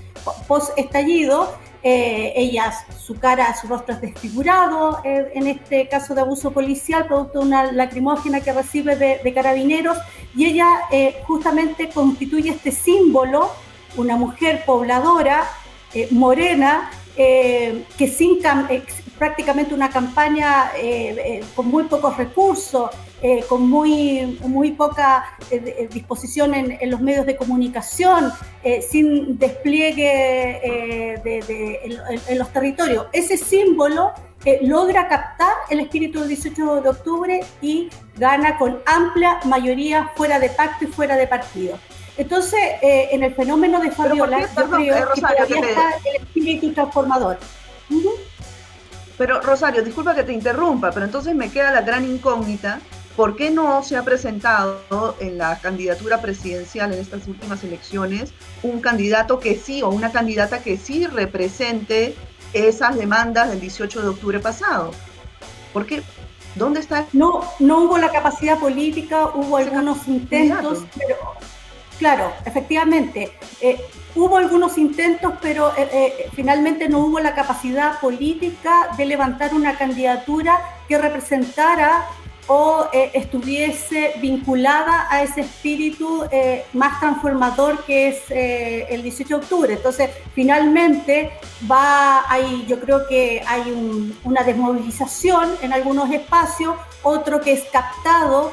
post-estallido. 0.47 1.55
Eh, 1.85 2.31
ella, 2.37 2.73
su 2.97 3.19
cara, 3.19 3.53
su 3.59 3.67
rostro 3.67 3.95
es 3.95 4.01
desfigurado 4.01 5.01
eh, 5.03 5.33
en 5.35 5.47
este 5.47 5.89
caso 5.89 6.15
de 6.15 6.21
abuso 6.21 6.51
policial, 6.51 7.07
producto 7.07 7.39
de 7.39 7.45
una 7.45 7.71
lacrimógena 7.73 8.39
que 8.39 8.53
recibe 8.53 8.95
de, 8.95 9.33
carabineros, 9.33 9.97
y 10.35 10.45
ella 10.45 10.67
justamente 11.27 11.89
constituye 11.89 12.51
este 12.51 12.71
símbolo, 12.71 13.51
una 13.97 14.15
mujer 14.15 14.63
pobladora, 14.65 15.43
morena, 16.11 16.89
que 17.15 18.07
sin, 18.07 18.39
prácticamente 19.23 19.73
una 19.73 19.89
campaña 19.89 20.73
eh, 20.75 21.15
eh, 21.17 21.43
con 21.55 21.69
muy 21.69 21.83
pocos 21.85 22.17
recursos, 22.17 22.89
eh, 23.21 23.45
con 23.47 23.69
muy, 23.69 24.37
muy 24.41 24.71
poca 24.71 25.37
disposición 25.93 26.53
en, 26.53 26.91
los 26.91 26.99
medios 26.99 27.25
de 27.25 27.37
comunicación, 27.37 28.33
sin 28.89 29.37
despliegue 29.37 30.59
en, 32.27 32.37
los 32.37 32.49
territorios. 32.51 33.05
Ese 33.13 33.37
símbolo 33.37 34.11
logra 34.63 35.07
captar 35.07 35.53
el 35.69 35.79
espíritu 35.79 36.19
del 36.19 36.27
18 36.27 36.81
de 36.81 36.89
octubre 36.89 37.39
y 37.61 37.89
gana 38.17 38.57
con 38.57 38.79
amplia 38.85 39.39
mayoría 39.45 40.11
fuera 40.17 40.37
de 40.37 40.49
pacto 40.49 40.83
y 40.83 40.87
fuera 40.87 41.15
de 41.15 41.27
partido. 41.27 41.79
Entonces, 42.17 42.59
en 42.81 43.23
el 43.23 43.33
fenómeno 43.33 43.79
de 43.79 43.89
Fabiola, 43.89 44.41
yo 44.41 44.47
creo 44.67 45.13
que 45.13 45.21
todavía 45.21 45.69
está 45.69 45.91
el 46.09 46.15
espíritu 46.23 46.73
transformador. 46.73 47.37
Pero 49.17 49.41
Rosario, 49.41 49.83
disculpa 49.83 50.15
que 50.15 50.23
te 50.23 50.33
interrumpa, 50.33 50.91
pero 50.91 51.05
entonces 51.05 51.35
me 51.35 51.49
queda 51.49 51.71
la 51.71 51.81
gran 51.81 52.03
incógnita, 52.03 52.79
¿por 53.15 53.35
qué 53.35 53.51
no 53.51 53.83
se 53.83 53.95
ha 53.95 54.03
presentado 54.03 55.15
en 55.19 55.37
la 55.37 55.59
candidatura 55.59 56.19
presidencial 56.21 56.93
en 56.93 56.99
estas 56.99 57.27
últimas 57.27 57.63
elecciones 57.63 58.33
un 58.63 58.81
candidato 58.81 59.39
que 59.39 59.55
sí 59.55 59.83
o 59.83 59.89
una 59.89 60.11
candidata 60.11 60.63
que 60.63 60.77
sí 60.77 61.05
represente 61.05 62.15
esas 62.53 62.95
demandas 62.95 63.49
del 63.49 63.59
18 63.59 64.01
de 64.01 64.07
octubre 64.07 64.39
pasado? 64.39 64.91
¿Por 65.73 65.85
qué? 65.85 66.01
¿Dónde 66.55 66.79
está? 66.79 67.05
No, 67.13 67.43
no 67.59 67.79
hubo 67.79 67.97
la 67.97 68.11
capacidad 68.11 68.59
política, 68.59 69.27
hubo 69.33 69.57
algunos 69.57 70.07
intentos, 70.07 70.85
pero 70.95 71.17
claro, 72.03 72.33
efectivamente. 72.45 73.31
Eh, 73.61 73.77
Hubo 74.15 74.37
algunos 74.37 74.77
intentos, 74.77 75.33
pero 75.41 75.71
eh, 75.75 75.89
eh, 75.91 76.29
finalmente 76.35 76.87
no 76.87 76.99
hubo 76.99 77.19
la 77.19 77.33
capacidad 77.33 77.99
política 77.99 78.89
de 78.95 79.07
levantar 79.07 79.55
una 79.55 79.75
candidatura 79.75 80.59
que 80.87 80.99
representara 80.99 82.05
o 82.45 82.85
estuviese 83.13 84.13
vinculada 84.21 85.07
a 85.09 85.23
ese 85.23 85.41
espíritu 85.41 86.25
más 86.73 86.99
transformador 86.99 87.85
que 87.85 88.09
es 88.09 88.19
el 88.29 89.01
18 89.01 89.29
de 89.29 89.43
octubre. 89.43 89.73
Entonces, 89.73 90.11
finalmente 90.35 91.31
va, 91.71 92.29
hay, 92.29 92.65
yo 92.67 92.79
creo 92.81 93.07
que 93.07 93.41
hay 93.47 93.63
una 94.25 94.43
desmovilización 94.43 95.55
en 95.63 95.73
algunos 95.73 96.11
espacios, 96.11 96.75
otro 97.01 97.39
que 97.41 97.53
es 97.53 97.63
captado 97.71 98.51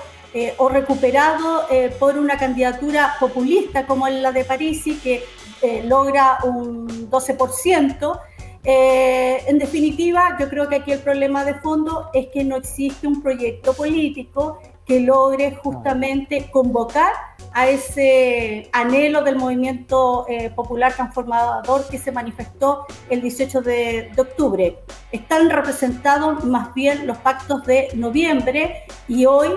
o 0.59 0.69
recuperado 0.69 1.67
por 1.99 2.17
una 2.17 2.39
candidatura 2.39 3.17
populista 3.19 3.87
como 3.87 4.09
la 4.09 4.31
de 4.31 4.45
Parisi, 4.45 4.97
que 4.97 5.25
eh, 5.63 5.83
logra 5.85 6.39
un 6.45 7.11
12%. 7.11 8.21
Eh, 8.65 9.43
en 9.47 9.59
definitiva, 9.59 10.37
yo 10.39 10.49
creo 10.49 10.69
que 10.69 10.77
aquí 10.77 10.93
el 10.93 11.01
problema 11.01 11.45
de 11.45 11.55
fondo 11.55 12.09
es 12.15 12.29
que 12.29 12.45
no 12.45 12.57
existe 12.57 13.07
un 13.07 13.23
proyecto 13.23 13.75
político 13.75 14.59
que 14.87 15.01
logre 15.01 15.55
justamente 15.57 16.51
convocar 16.51 17.13
a 17.53 17.69
ese 17.69 18.69
anhelo 18.73 19.23
del 19.23 19.37
movimiento 19.37 20.27
eh, 20.29 20.51
popular 20.51 20.95
transformador 20.95 21.89
que 21.89 21.99
se 21.99 22.13
manifestó 22.13 22.87
el 23.09 23.21
18 23.23 23.63
de, 23.63 24.13
octubre. 24.17 24.79
Están 25.13 25.51
representados 25.51 26.45
más 26.45 26.75
bien 26.75 27.07
los 27.07 27.19
pactos 27.19 27.65
de 27.67 27.89
noviembre 27.95 28.83
y 29.09 29.27
hoy 29.27 29.49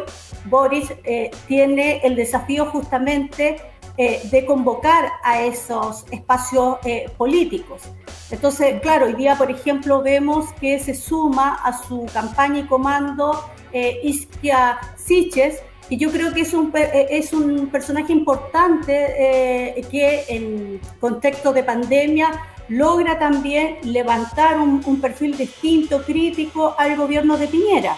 Boris 0.46 0.94
tiene 1.48 2.02
el 2.04 2.16
desafío 2.16 2.66
justamente 2.66 3.74
eh, 3.96 4.28
de 4.32 4.44
convocar 4.44 5.08
a 5.24 5.44
esos 5.44 6.06
espacios 6.10 6.78
eh, 6.84 7.12
políticos. 7.16 7.84
Entonces, 8.32 8.82
claro, 8.82 9.06
hoy 9.06 9.14
día, 9.14 9.36
por 9.38 9.52
ejemplo, 9.52 10.02
vemos 10.02 10.52
que 10.54 10.80
se 10.80 10.96
suma 10.96 11.60
a 11.64 11.78
su 11.84 12.08
campaña 12.12 12.62
y 12.62 12.64
comando 12.64 13.46
eh, 13.72 14.00
Iskia 14.02 14.80
Siches, 14.96 15.62
que 15.94 15.98
yo 15.98 16.12
creo 16.12 16.34
que 16.34 16.42
es 16.42 16.54
un, 16.54 16.72
eh, 16.76 17.08
es 17.10 17.34
un 17.34 17.68
personaje 17.68 18.14
importante 18.14 18.94
que 19.92 20.26
en 20.28 20.82
contexto 21.00 21.54
de 21.54 21.64
pandemia 21.64 22.32
logra 22.70 23.20
también 23.20 23.78
levantar 23.84 24.60
un, 24.60 25.02
perfil 25.02 25.38
distinto, 25.38 26.04
crítico 26.04 26.76
al 26.78 26.96
gobierno 26.96 27.38
de 27.38 27.48
Piñera. 27.48 27.98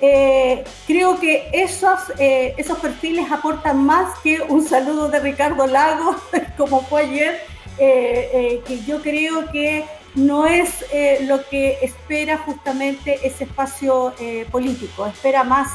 Eh, 0.00 0.62
creo 0.86 1.18
que 1.18 1.48
esos, 1.52 1.98
eh, 2.18 2.54
esos 2.58 2.78
perfiles 2.78 3.30
aportan 3.30 3.84
más 3.84 4.18
que 4.20 4.42
un 4.42 4.66
saludo 4.66 5.08
de 5.08 5.20
Ricardo 5.20 5.66
Lago, 5.66 6.16
como 6.56 6.82
fue 6.82 7.02
ayer, 7.02 7.40
eh, 7.78 8.60
que 8.66 8.82
yo 8.84 9.00
creo 9.00 9.50
que 9.50 9.84
no 10.14 10.46
es 10.46 10.84
lo 11.26 11.46
que 11.48 11.78
espera 11.82 12.38
justamente 12.38 13.18
ese 13.22 13.44
espacio 13.44 14.14
político, 14.50 15.06
espera 15.06 15.44
más 15.44 15.68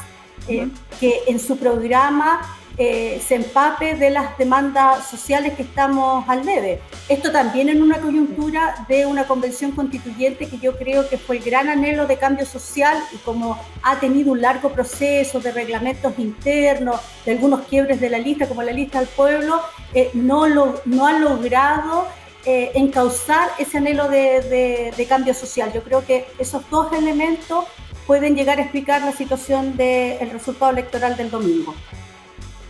que 0.46 1.20
en 1.26 1.38
su 1.38 1.56
programa 1.56 2.40
eh, 2.78 3.20
se 3.26 3.34
empape 3.34 3.96
de 3.96 4.08
las 4.08 4.38
demandas 4.38 5.06
sociales 5.06 5.52
que 5.54 5.62
estamos 5.62 6.26
al 6.26 6.44
debe. 6.44 6.80
Esto 7.06 7.30
también 7.30 7.68
en 7.68 7.82
una 7.82 8.00
coyuntura 8.00 8.86
de 8.88 9.04
una 9.04 9.26
convención 9.26 9.72
constituyente 9.72 10.48
que 10.48 10.58
yo 10.58 10.78
creo 10.78 11.06
que 11.06 11.18
fue 11.18 11.36
el 11.36 11.44
gran 11.44 11.68
anhelo 11.68 12.06
de 12.06 12.16
cambio 12.16 12.46
social 12.46 12.96
y 13.12 13.18
como 13.18 13.58
ha 13.82 14.00
tenido 14.00 14.32
un 14.32 14.40
largo 14.40 14.70
proceso 14.70 15.38
de 15.38 15.52
reglamentos 15.52 16.14
internos, 16.18 16.98
de 17.26 17.32
algunos 17.32 17.60
quiebres 17.66 18.00
de 18.00 18.08
la 18.08 18.18
lista, 18.18 18.48
como 18.48 18.62
la 18.62 18.72
lista 18.72 19.00
del 19.00 19.08
pueblo, 19.08 19.60
eh, 19.92 20.10
no, 20.14 20.46
lo, 20.46 20.80
no 20.86 21.06
ha 21.06 21.18
logrado 21.18 22.06
eh, 22.46 22.72
encauzar 22.74 23.50
ese 23.58 23.78
anhelo 23.78 24.08
de, 24.08 24.92
de, 24.96 25.06
cambio 25.06 25.34
social. 25.34 25.70
Yo 25.74 25.82
creo 25.84 26.04
que 26.06 26.26
esos 26.38 26.68
dos 26.70 26.92
elementos 26.92 27.66
pueden 28.06 28.34
llegar 28.34 28.58
a 28.58 28.62
explicar 28.62 29.02
la 29.02 29.12
situación 29.12 29.76
del 29.76 30.30
resultado 30.30 30.72
electoral 30.72 31.16
del 31.16 31.30
domingo. 31.30 31.74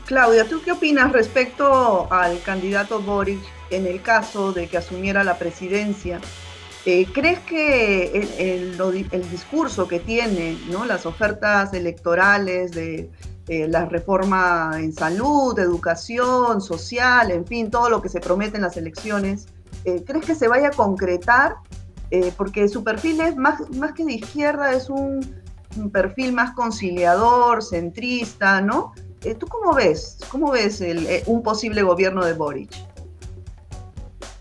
Claudia, 0.04 0.46
¿tú 0.48 0.60
qué 0.62 0.72
opinas 0.72 1.12
respecto 1.12 2.12
al 2.12 2.40
candidato 2.42 3.00
Boric 3.00 3.40
en 3.70 3.86
el 3.86 4.02
caso 4.02 4.52
de 4.52 4.66
que 4.66 4.76
asumiera 4.76 5.24
la 5.24 5.38
presidencia? 5.38 6.20
Eh, 6.84 7.06
¿Crees 7.12 7.38
que 7.40 8.28
el, 8.38 9.30
discurso 9.30 9.86
que 9.86 10.00
tiene, 10.00 10.58
¿no? 10.68 10.84
las 10.84 11.06
ofertas 11.06 11.72
electorales 11.74 12.72
de 12.72 13.08
eh, 13.48 13.68
la 13.68 13.86
reforma 13.86 14.72
en 14.76 14.92
salud, 14.92 15.56
educación, 15.58 16.60
social, 16.60 17.30
en 17.30 17.46
fin, 17.46 17.70
todo 17.70 17.88
lo 17.88 18.02
que 18.02 18.08
se 18.08 18.20
promete 18.20 18.56
en 18.56 18.62
las 18.62 18.76
elecciones, 18.76 19.46
eh, 19.84 20.02
¿crees 20.04 20.24
que 20.24 20.34
se 20.34 20.48
vaya 20.48 20.68
a 20.68 20.70
concretar? 20.72 21.54
Porque 22.36 22.68
su 22.68 22.84
perfil 22.84 23.20
es 23.20 23.36
más, 23.36 23.58
más 23.76 23.92
que 23.92 24.04
de 24.04 24.14
izquierda, 24.14 24.74
es 24.74 24.90
un, 24.90 25.42
perfil 25.90 26.34
más 26.34 26.52
conciliador, 26.54 27.62
centrista, 27.62 28.60
¿no? 28.60 28.92
Eh, 29.24 29.34
¿Tú 29.34 29.46
cómo 29.46 29.72
ves? 29.74 30.18
¿Cómo 30.30 30.50
ves 30.50 30.82
eh, 30.82 31.22
un 31.26 31.42
posible 31.42 31.82
gobierno 31.82 32.22
de 32.24 32.34
Boric? 32.34 32.70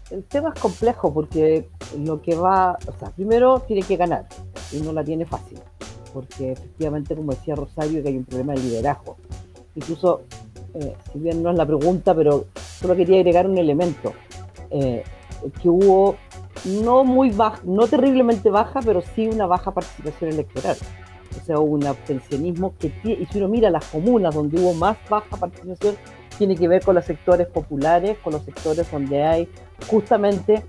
El 0.10 0.26
tema 0.26 0.52
es 0.54 0.60
complejo 0.60 1.14
porque 1.14 1.70
lo 1.98 2.22
que 2.22 2.36
va, 2.36 2.78
o 2.86 3.00
sea, 3.00 3.12
primero 3.12 3.62
tiene 3.62 3.84
que 3.84 3.96
ganar 3.96 4.28
y 4.74 4.82
no 4.82 4.92
la 4.92 5.06
tiene 5.06 5.26
fácil, 5.26 5.58
porque 6.14 6.52
efectivamente, 6.52 7.16
como 7.16 7.32
decía 7.32 7.56
Rosario, 7.56 8.04
que 8.04 8.10
hay 8.10 8.18
un 8.18 8.26
problema 8.26 8.54
de 8.54 8.60
liderazgo. 8.60 9.16
Incluso, 9.76 10.24
eh, 10.74 10.98
si 11.14 11.20
bien 11.20 11.42
no 11.42 11.52
es 11.52 11.58
la 11.58 11.66
pregunta, 11.66 12.14
pero 12.14 12.48
solo 12.82 12.98
quería 12.98 13.20
agregar 13.20 13.48
un 13.48 13.58
elemento, 13.58 14.14
que 14.70 15.68
hubo 15.68 16.16
no 16.66 17.04
muy 17.04 17.32
baja, 17.32 17.62
no 17.64 17.88
terriblemente 17.88 18.50
baja, 18.50 18.80
pero 18.84 19.02
sí 19.16 19.28
una 19.28 19.46
baja 19.46 19.72
participación 19.72 20.32
electoral 20.32 20.78
o 21.40 21.46
sea, 21.46 21.60
un 21.60 21.86
abstencionismo 21.86 22.76
que, 22.78 22.92
y 23.04 23.26
si 23.26 23.38
uno 23.38 23.48
mira 23.48 23.70
las 23.70 23.86
comunas 23.86 24.34
donde 24.34 24.60
hubo 24.60 24.74
más 24.74 24.98
baja 25.10 25.38
participación, 25.38 25.96
tiene 26.38 26.56
que 26.56 26.68
ver 26.68 26.84
con 26.84 26.96
los 26.96 27.06
sectores 27.06 27.48
populares, 27.48 28.18
con 28.24 28.34
los 28.34 28.44
sectores 28.44 28.90
donde 28.92 29.24
hay 29.24 29.50
justamente, 29.88 30.64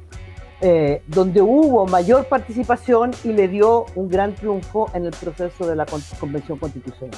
eh, 0.61 1.03
donde 1.07 1.41
hubo 1.43 1.87
mayor 1.87 2.27
participación 2.27 3.13
y 3.25 3.33
le 3.33 3.49
dio 3.49 3.87
un 3.95 4.09
gran 4.09 4.35
triunfo 4.35 4.91
en 4.95 5.07
el 5.07 5.13
proceso 5.13 5.67
de 5.67 5.77
la 5.77 5.87
Convención 6.21 6.59
Constitucional. 6.59 7.17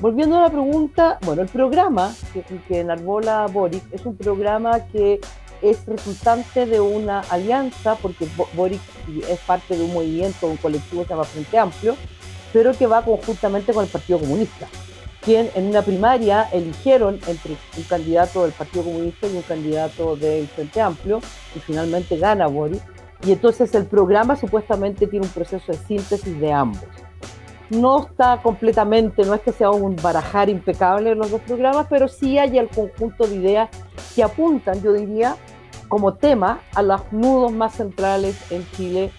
Volviendo 0.00 0.38
a 0.38 0.42
la 0.42 0.50
pregunta, 0.50 1.18
bueno, 1.24 1.42
el 1.42 1.48
programa 1.48 2.12
que, 2.32 2.42
que 2.42 2.80
enarbola 2.80 3.46
Boric 3.52 3.84
es 3.92 4.04
un 4.04 4.16
programa 4.16 4.80
que 4.86 5.20
es 5.62 5.86
resultante 5.86 6.66
de 6.66 6.80
una 6.80 7.20
alianza, 7.20 7.96
porque 7.96 8.26
Boric 8.54 8.80
es 9.28 9.38
parte 9.40 9.76
de 9.76 9.84
un 9.84 9.94
movimiento, 9.94 10.46
un 10.48 10.56
colectivo 10.56 11.02
que 11.02 11.08
se 11.08 11.14
llama 11.14 11.24
Frente 11.24 11.58
Amplio, 11.58 11.96
pero 12.52 12.72
que 12.72 12.86
va 12.86 13.02
conjuntamente 13.04 13.72
con 13.72 13.84
el 13.84 13.90
Partido 13.90 14.18
Comunista, 14.18 14.68
quien 15.22 15.50
en 15.54 15.68
una 15.68 15.82
primaria 15.82 16.48
eligieron 16.52 17.18
entre 17.26 17.56
un 17.76 17.84
candidato 17.84 18.42
del 18.42 18.52
Partido 18.52 18.84
Comunista 18.84 19.26
y 19.26 19.36
un 19.36 19.42
candidato 19.42 20.16
del 20.16 20.48
Frente 20.48 20.80
Amplio, 20.80 21.20
y 21.54 21.60
finalmente 21.60 22.16
gana 22.18 22.46
Boric. 22.46 22.82
Y 23.24 23.30
entonces 23.30 23.72
el 23.76 23.86
programa 23.86 24.34
supuestamente 24.34 25.06
tiene 25.06 25.24
un 25.24 25.32
proceso 25.32 25.70
de 25.70 25.78
síntesis 25.78 26.40
de 26.40 26.52
ambos. 26.52 26.82
No 27.70 28.04
está 28.04 28.42
completamente, 28.42 29.24
no 29.24 29.32
es 29.32 29.40
que 29.40 29.52
sea 29.52 29.70
un 29.70 29.94
barajar 29.94 30.50
impecable 30.50 31.12
en 31.12 31.18
los 31.18 31.30
dos 31.30 31.40
programas, 31.42 31.86
pero 31.88 32.08
sí 32.08 32.36
hay 32.36 32.58
el 32.58 32.68
conjunto 32.68 33.26
de 33.26 33.36
ideas 33.36 33.70
que 34.14 34.24
apuntan, 34.24 34.82
yo 34.82 34.92
diría, 34.92 35.36
como 35.92 36.14
tema 36.14 36.62
a 36.74 36.80
los 36.80 37.02
nudos 37.12 37.52
más 37.52 37.74
centrales 37.74 38.50
en 38.50 38.66
Chile, 38.74 39.12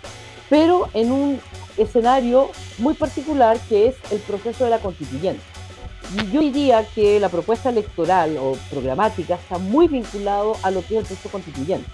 pero 0.50 0.90
en 0.96 1.12
un 1.12 1.40
escenario 1.78 2.50
muy 2.80 2.96
particular 2.96 3.60
que 3.70 3.90
es 3.90 3.96
el 4.10 4.18
proceso 4.18 4.64
de 4.64 4.72
la 4.72 4.80
constituyente. 4.80 5.44
Y 6.16 6.32
yo 6.32 6.42
diría 6.42 6.84
que 6.96 7.20
la 7.20 7.30
propuesta 7.30 7.70
electoral 7.70 8.38
o 8.40 8.54
programática 8.72 9.36
está 9.36 9.60
muy 9.60 9.88
vinculado 9.88 10.58
a 10.64 10.72
lo 10.72 10.82
que 10.82 10.96
es 10.96 11.02
el 11.02 11.06
proceso 11.06 11.30
constituyente. 11.30 11.88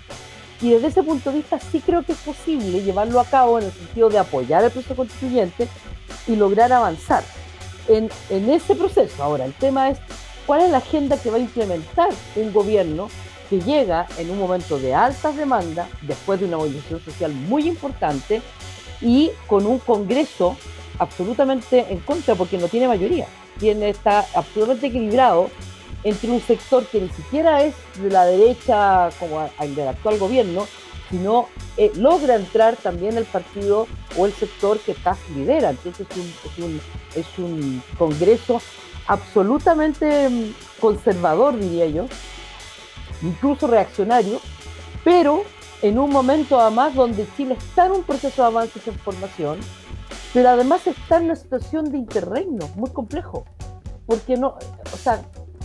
Y 0.61 0.69
desde 0.69 0.87
ese 0.87 1.03
punto 1.03 1.29
de 1.29 1.39
vista 1.39 1.59
sí 1.59 1.81
creo 1.85 2.03
que 2.03 2.13
es 2.13 2.19
posible 2.19 2.81
llevarlo 2.81 3.19
a 3.19 3.25
cabo 3.25 3.59
en 3.59 3.65
el 3.65 3.73
sentido 3.73 4.09
de 4.09 4.19
apoyar 4.19 4.63
el 4.63 4.71
proceso 4.71 4.95
constituyente 4.95 5.67
y 6.25 6.37
lograr 6.37 6.71
avanzar 6.71 7.25
en, 7.89 8.09
en 8.29 8.49
ese 8.49 8.75
proceso. 8.77 9.21
Ahora, 9.21 9.43
el 9.43 9.53
tema 9.55 9.89
es 9.89 9.99
cuál 10.45 10.61
es 10.61 10.69
la 10.69 10.77
agenda 10.77 11.17
que 11.17 11.31
va 11.31 11.35
a 11.35 11.41
implementar 11.41 12.11
un 12.37 12.53
gobierno 12.53 13.09
que 13.49 13.59
llega 13.59 14.07
en 14.17 14.29
un 14.29 14.39
momento 14.39 14.77
de 14.79 14.93
altas 14.93 15.35
demandas, 15.35 15.87
después 16.01 16.39
de 16.39 16.45
una 16.45 16.57
movilización 16.57 17.03
social 17.03 17.33
muy 17.33 17.67
importante 17.67 18.41
y 19.01 19.31
con 19.47 19.65
un 19.65 19.79
Congreso 19.79 20.55
absolutamente 20.99 21.87
en 21.89 21.99
contra 21.99 22.35
porque 22.35 22.57
no 22.57 22.67
tiene 22.67 22.87
mayoría. 22.87 23.25
Tiene, 23.59 23.89
está 23.89 24.25
absolutamente 24.35 24.87
equilibrado 24.87 25.49
entre 26.03 26.31
un 26.31 26.41
sector 26.41 26.85
que 26.85 27.01
ni 27.01 27.09
siquiera 27.09 27.63
es 27.63 27.75
de 28.01 28.09
la 28.09 28.25
derecha 28.25 29.09
como 29.19 29.49
el 29.59 29.75
del 29.75 29.87
actual 29.87 30.17
gobierno, 30.17 30.67
sino 31.09 31.47
eh, 31.77 31.91
logra 31.95 32.35
entrar 32.35 32.75
también 32.75 33.17
el 33.17 33.25
partido 33.25 33.87
o 34.17 34.25
el 34.25 34.33
sector 34.33 34.79
que 34.79 34.93
casi 34.93 35.33
lidera. 35.33 35.71
Entonces 35.71 36.07
es 36.09 36.17
un, 36.17 36.33
es 36.45 36.57
un, 36.59 36.81
es 37.15 37.37
un 37.37 37.83
Congreso 37.97 38.61
absolutamente 39.07 40.29
mm, 40.29 40.53
conservador, 40.79 41.57
diría 41.57 41.87
yo, 41.87 42.05
incluso 43.21 43.67
reaccionario, 43.67 44.39
pero 45.03 45.43
en 45.81 45.97
un 45.97 46.09
momento 46.09 46.59
además 46.59 46.93
donde 46.95 47.27
Chile 47.35 47.55
está 47.57 47.85
en 47.85 47.93
un 47.93 48.03
proceso 48.03 48.41
de 48.41 48.47
avance 48.47 48.79
en 48.85 48.95
formación, 48.99 49.59
pero 50.33 50.49
además 50.49 50.85
está 50.87 51.17
en 51.17 51.25
una 51.25 51.35
situación 51.35 51.91
de 51.91 51.97
interreino 51.97 52.67
muy 52.75 52.89
complejo, 52.91 53.45
porque 54.05 54.37
no, 54.37 54.55
o 54.93 54.97
sea, 54.97 55.21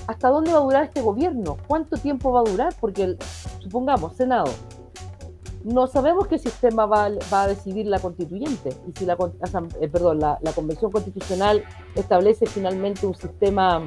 ¿hasta 0.07 0.29
dónde 0.29 0.53
va 0.53 0.59
a 0.59 0.63
durar 0.63 0.85
este 0.85 1.03
gobierno? 1.03 1.57
¿Cuánto 1.67 1.97
tiempo 1.97 2.33
va 2.33 2.41
a 2.41 2.51
durar? 2.51 2.75
Porque, 2.81 3.17
supongamos, 3.61 4.15
Senado, 4.17 4.51
no 5.65 5.87
sabemos 5.87 6.27
qué 6.27 6.39
sistema 6.39 6.85
va, 6.85 7.07
a 7.31 7.47
decidir 7.47 7.87
la 7.87 7.99
constituyente 7.99 8.77
y 8.87 8.93
si 8.99 9.07
la, 9.07 9.17
eh, 9.81 9.91
la, 10.15 10.39
la 10.41 10.53
convención 10.53 10.93
constitucional 10.93 11.65
establece 11.95 12.47
finalmente 12.47 13.07
un 13.07 13.15
sistema 13.15 13.83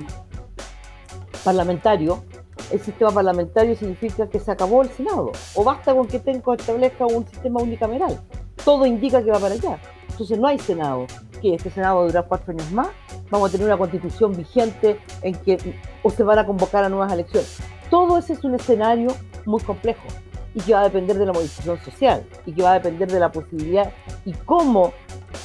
parlamentario 1.43 2.23
el 2.71 2.79
sistema 2.81 3.11
parlamentario 3.11 3.75
significa 3.75 4.27
que 4.27 4.39
se 4.39 4.51
acabó 4.51 4.81
el 4.81 4.89
Senado, 4.89 5.31
o 5.55 5.63
basta 5.63 5.93
con 5.93 6.07
que 6.07 6.19
tenga, 6.19 6.55
establezca 6.55 7.05
un 7.05 7.25
sistema 7.27 7.61
unicameral. 7.61 8.19
Todo 8.63 8.85
indica 8.85 9.23
que 9.23 9.31
va 9.31 9.39
para 9.39 9.55
allá. 9.55 9.79
Entonces 10.09 10.39
no 10.39 10.47
hay 10.47 10.59
Senado. 10.59 11.05
que 11.41 11.53
Este 11.53 11.69
Senado 11.69 11.97
va 11.97 12.03
a 12.03 12.07
durar 12.07 12.25
cuatro 12.27 12.51
años 12.51 12.71
más. 12.71 12.89
Vamos 13.29 13.49
a 13.49 13.51
tener 13.51 13.67
una 13.67 13.77
constitución 13.77 14.35
vigente 14.35 14.99
en 15.21 15.35
que 15.35 15.57
o 16.03 16.09
se 16.09 16.23
van 16.23 16.39
a 16.39 16.45
convocar 16.45 16.83
a 16.83 16.89
nuevas 16.89 17.13
elecciones. 17.13 17.57
Todo 17.89 18.17
ese 18.17 18.33
es 18.33 18.43
un 18.43 18.55
escenario 18.55 19.09
muy 19.45 19.61
complejo 19.61 20.07
y 20.53 20.61
que 20.61 20.73
va 20.73 20.81
a 20.81 20.83
depender 20.85 21.17
de 21.17 21.25
la 21.25 21.33
modificación 21.33 21.79
social 21.83 22.25
y 22.45 22.51
que 22.51 22.63
va 22.63 22.71
a 22.71 22.73
depender 22.75 23.11
de 23.11 23.19
la 23.19 23.31
posibilidad 23.31 23.91
y 24.25 24.33
cómo, 24.33 24.91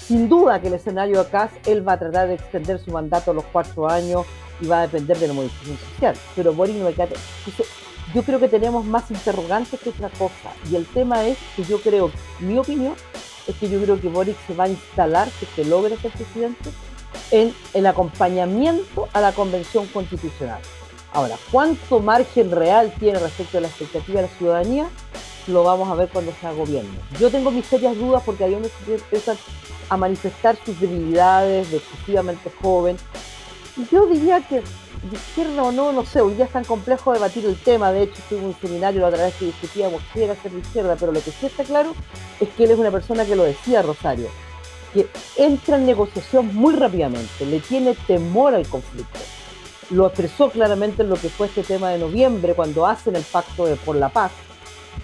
sin 0.06 0.28
duda 0.28 0.60
que 0.60 0.68
el 0.68 0.74
escenario 0.74 1.20
acá, 1.20 1.50
él 1.66 1.86
va 1.86 1.94
a 1.94 1.98
tratar 1.98 2.28
de 2.28 2.34
extender 2.34 2.78
su 2.78 2.90
mandato 2.90 3.30
a 3.30 3.34
los 3.34 3.44
cuatro 3.44 3.88
años 3.88 4.26
y 4.60 4.66
va 4.66 4.80
a 4.80 4.82
depender 4.82 5.18
de 5.18 5.28
la 5.28 5.34
modificación 5.34 5.78
social. 5.78 6.14
Pero 6.36 6.52
Boris 6.52 6.76
no 6.76 6.84
me 6.84 6.92
queda. 6.92 7.08
Yo 8.14 8.22
creo 8.22 8.38
que 8.38 8.48
tenemos 8.48 8.84
más 8.84 9.10
interrogantes 9.10 9.80
que 9.80 9.90
otra 9.90 10.10
cosa. 10.10 10.52
Y 10.70 10.76
el 10.76 10.86
tema 10.86 11.24
es 11.24 11.38
que 11.56 11.64
yo 11.64 11.80
creo, 11.80 12.10
mi 12.40 12.58
opinión, 12.58 12.94
es 13.46 13.56
que 13.56 13.68
yo 13.68 13.80
creo 13.80 14.00
que 14.00 14.08
Boric 14.08 14.36
se 14.46 14.54
va 14.54 14.64
a 14.64 14.68
instalar, 14.68 15.28
que 15.40 15.46
se 15.46 15.64
logre 15.64 15.96
ser 15.96 16.12
presidente, 16.12 16.70
en 17.30 17.54
el 17.74 17.86
acompañamiento 17.86 19.08
a 19.12 19.20
la 19.20 19.32
convención 19.32 19.86
constitucional. 19.86 20.60
Ahora, 21.12 21.36
¿cuánto 21.50 22.00
margen 22.00 22.50
real 22.50 22.92
tiene 22.98 23.18
respecto 23.18 23.58
a 23.58 23.62
la 23.62 23.68
expectativa 23.68 24.20
de 24.20 24.28
la 24.28 24.34
ciudadanía? 24.34 24.88
Lo 25.46 25.64
vamos 25.64 25.88
a 25.90 25.94
ver 25.94 26.08
cuando 26.08 26.32
sea 26.40 26.52
gobierno. 26.52 26.92
Yo 27.18 27.30
tengo 27.30 27.50
mis 27.50 27.66
serias 27.66 27.96
dudas 27.96 28.22
porque 28.24 28.44
hay 28.44 28.54
unos 28.54 28.70
que 28.86 28.94
empiezan 28.94 29.36
a 29.92 29.96
manifestar 29.98 30.57
sus 30.64 30.81
debilidades 30.81 31.70
de 31.70 31.76
excesivamente 31.76 32.50
joven, 32.62 32.96
yo 33.90 34.07
diría 34.07 34.40
que 34.40 34.57
de 34.61 35.16
izquierda 35.16 35.64
o 35.64 35.70
no, 35.70 35.92
no 35.92 36.07
sé, 36.07 36.22
hoy 36.22 36.33
día 36.33 36.46
es 36.46 36.50
tan 36.50 36.64
complejo 36.64 37.12
debatir 37.12 37.44
el 37.44 37.57
tema, 37.57 37.92
de 37.92 38.05
hecho 38.05 38.14
estuve 38.16 38.38
en 38.38 38.46
un 38.46 38.57
seminario 38.59 39.02
la 39.02 39.09
otra 39.09 39.24
vez 39.24 39.35
que 39.35 39.44
discutíamos 39.46 40.00
qué 40.14 40.24
era 40.24 40.35
ser 40.37 40.52
de 40.52 40.61
izquierda, 40.61 40.96
pero 40.98 41.12
lo 41.12 41.22
que 41.22 41.31
sí 41.31 41.44
está 41.44 41.64
claro 41.64 41.94
es 42.40 42.48
que 42.48 42.64
él 42.64 42.70
es 42.70 42.78
una 42.78 42.90
persona 42.90 43.26
que 43.26 43.37
lo 43.37 43.44
decía 43.44 43.83
Rosario, 43.83 44.28
que 44.94 45.09
entra 45.37 45.76
en 45.76 45.85
negociación 45.85 46.55
muy 46.55 46.74
rápidamente, 46.74 47.44
le 47.44 47.61
tiene 47.61 47.94
temor 48.07 48.55
al 48.55 48.66
conflicto. 48.66 49.18
Lo 49.90 50.07
expresó 50.07 50.48
claramente 50.48 51.02
en 51.02 51.11
lo 51.11 51.16
que 51.16 51.28
fue 51.28 51.48
este 51.48 51.64
tema 51.64 51.90
de 51.90 51.98
noviembre, 51.98 52.55
cuando 52.55 52.87
hacen 52.87 53.14
el 53.14 53.24
pacto 53.24 53.66
de, 53.66 53.76
por 53.76 53.96
la 53.96 54.09
paz, 54.09 54.33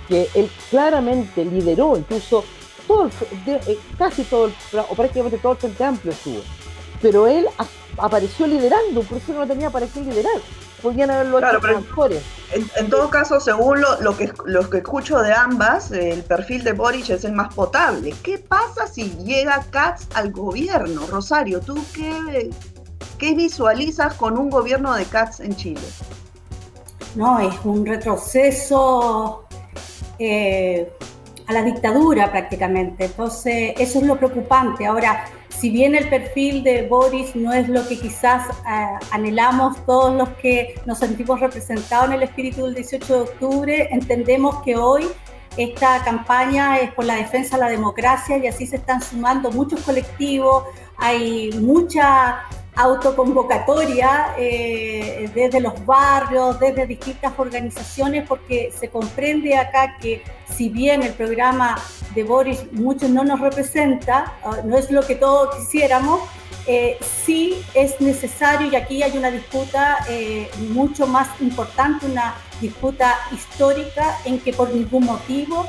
que 0.08 0.30
él 0.34 0.48
claramente 0.70 1.44
lideró, 1.44 1.94
incluso 1.98 2.42
todo 2.88 3.08
eh, 3.46 3.78
casi 3.96 4.24
todo, 4.24 4.46
el, 4.46 4.54
o 4.78 4.94
prácticamente 4.96 5.38
todo 5.38 5.52
el 5.52 5.58
Frente 5.58 5.84
Amplio 5.84 6.12
estuvo, 6.12 6.40
pero 7.00 7.28
él 7.28 7.46
apareció 7.98 8.46
liderando, 8.46 9.02
por 9.02 9.18
eso 9.18 9.32
no 9.34 9.46
tenía 9.46 9.70
para 9.70 9.86
qué 9.86 10.00
liderar. 10.00 10.40
Podían 10.82 11.10
haberlo 11.10 11.40
hecho 11.40 11.60
mejores. 11.60 12.22
En, 12.76 12.88
todo 12.88 13.10
caso, 13.10 13.40
según 13.40 13.80
lo, 13.80 14.16
que, 14.16 14.32
lo 14.44 14.70
que 14.70 14.78
escucho 14.78 15.18
de 15.18 15.34
ambas, 15.34 15.90
el 15.90 16.22
perfil 16.22 16.62
de 16.62 16.72
Boric 16.72 17.10
es 17.10 17.24
el 17.24 17.32
más 17.32 17.52
potable. 17.52 18.14
¿Qué 18.22 18.38
pasa 18.38 18.86
si 18.86 19.10
llega 19.24 19.64
Katz 19.70 20.06
al 20.14 20.30
gobierno? 20.30 21.04
Rosario, 21.08 21.60
¿tú 21.60 21.84
qué, 21.92 22.50
qué 23.18 23.34
visualizas 23.34 24.14
con 24.14 24.38
un 24.38 24.50
gobierno 24.50 24.94
de 24.94 25.04
Katz 25.04 25.40
en 25.40 25.56
Chile? 25.56 25.80
No, 27.16 27.40
es 27.40 27.54
un 27.64 27.84
retroceso 27.84 29.44
eh, 30.20 30.92
a 31.48 31.52
la 31.52 31.62
dictadura 31.62 32.30
prácticamente. 32.30 33.06
Entonces, 33.06 33.74
eso 33.78 33.98
es 33.98 34.04
lo 34.04 34.16
preocupante. 34.16 34.86
Ahora, 34.86 35.24
si 35.48 35.70
bien 35.70 35.94
el 35.94 36.08
perfil 36.08 36.62
de 36.62 36.86
Boris 36.86 37.34
no 37.34 37.52
es 37.52 37.68
lo 37.68 37.88
que 37.88 37.98
quizás 37.98 38.46
eh, 38.48 38.86
anhelamos 39.10 39.84
todos 39.86 40.14
los 40.14 40.28
que 40.40 40.74
nos 40.84 40.98
sentimos 40.98 41.40
representados 41.40 42.06
en 42.08 42.12
el 42.12 42.22
espíritu 42.22 42.66
del 42.66 42.74
18 42.74 43.14
de 43.14 43.20
octubre, 43.20 43.88
entendemos 43.90 44.62
que 44.62 44.76
hoy 44.76 45.08
esta 45.56 46.04
campaña 46.04 46.78
es 46.78 46.92
por 46.92 47.06
la 47.06 47.16
defensa 47.16 47.56
de 47.56 47.62
la 47.64 47.70
democracia 47.70 48.36
y 48.36 48.46
así 48.46 48.66
se 48.66 48.76
están 48.76 49.02
sumando 49.02 49.50
muchos 49.50 49.80
colectivos, 49.80 50.64
hay 50.98 51.50
mucha 51.60 52.42
autoconvocatoria 52.78 54.34
eh, 54.38 55.28
desde 55.34 55.60
los 55.60 55.84
barrios, 55.84 56.60
desde 56.60 56.86
distintas 56.86 57.32
organizaciones, 57.36 58.26
porque 58.28 58.72
se 58.78 58.88
comprende 58.88 59.56
acá 59.56 59.96
que 60.00 60.22
si 60.56 60.68
bien 60.68 61.02
el 61.02 61.12
programa 61.12 61.76
de 62.14 62.22
Boris 62.22 62.72
muchos 62.72 63.10
no 63.10 63.24
nos 63.24 63.40
representa, 63.40 64.32
ah, 64.44 64.58
no 64.64 64.76
es 64.76 64.92
lo 64.92 65.02
que 65.02 65.16
todos 65.16 65.56
quisiéramos, 65.56 66.20
eh, 66.68 66.98
sí 67.24 67.64
es 67.74 68.00
necesario, 68.00 68.70
y 68.70 68.76
aquí 68.76 69.02
hay 69.02 69.16
una 69.18 69.32
disputa 69.32 69.98
eh, 70.08 70.48
mucho 70.70 71.08
más 71.08 71.28
importante, 71.40 72.06
una 72.06 72.34
disputa 72.60 73.18
histórica 73.32 74.18
en 74.24 74.38
que 74.38 74.52
por 74.52 74.72
ningún 74.72 75.04
motivo 75.04 75.66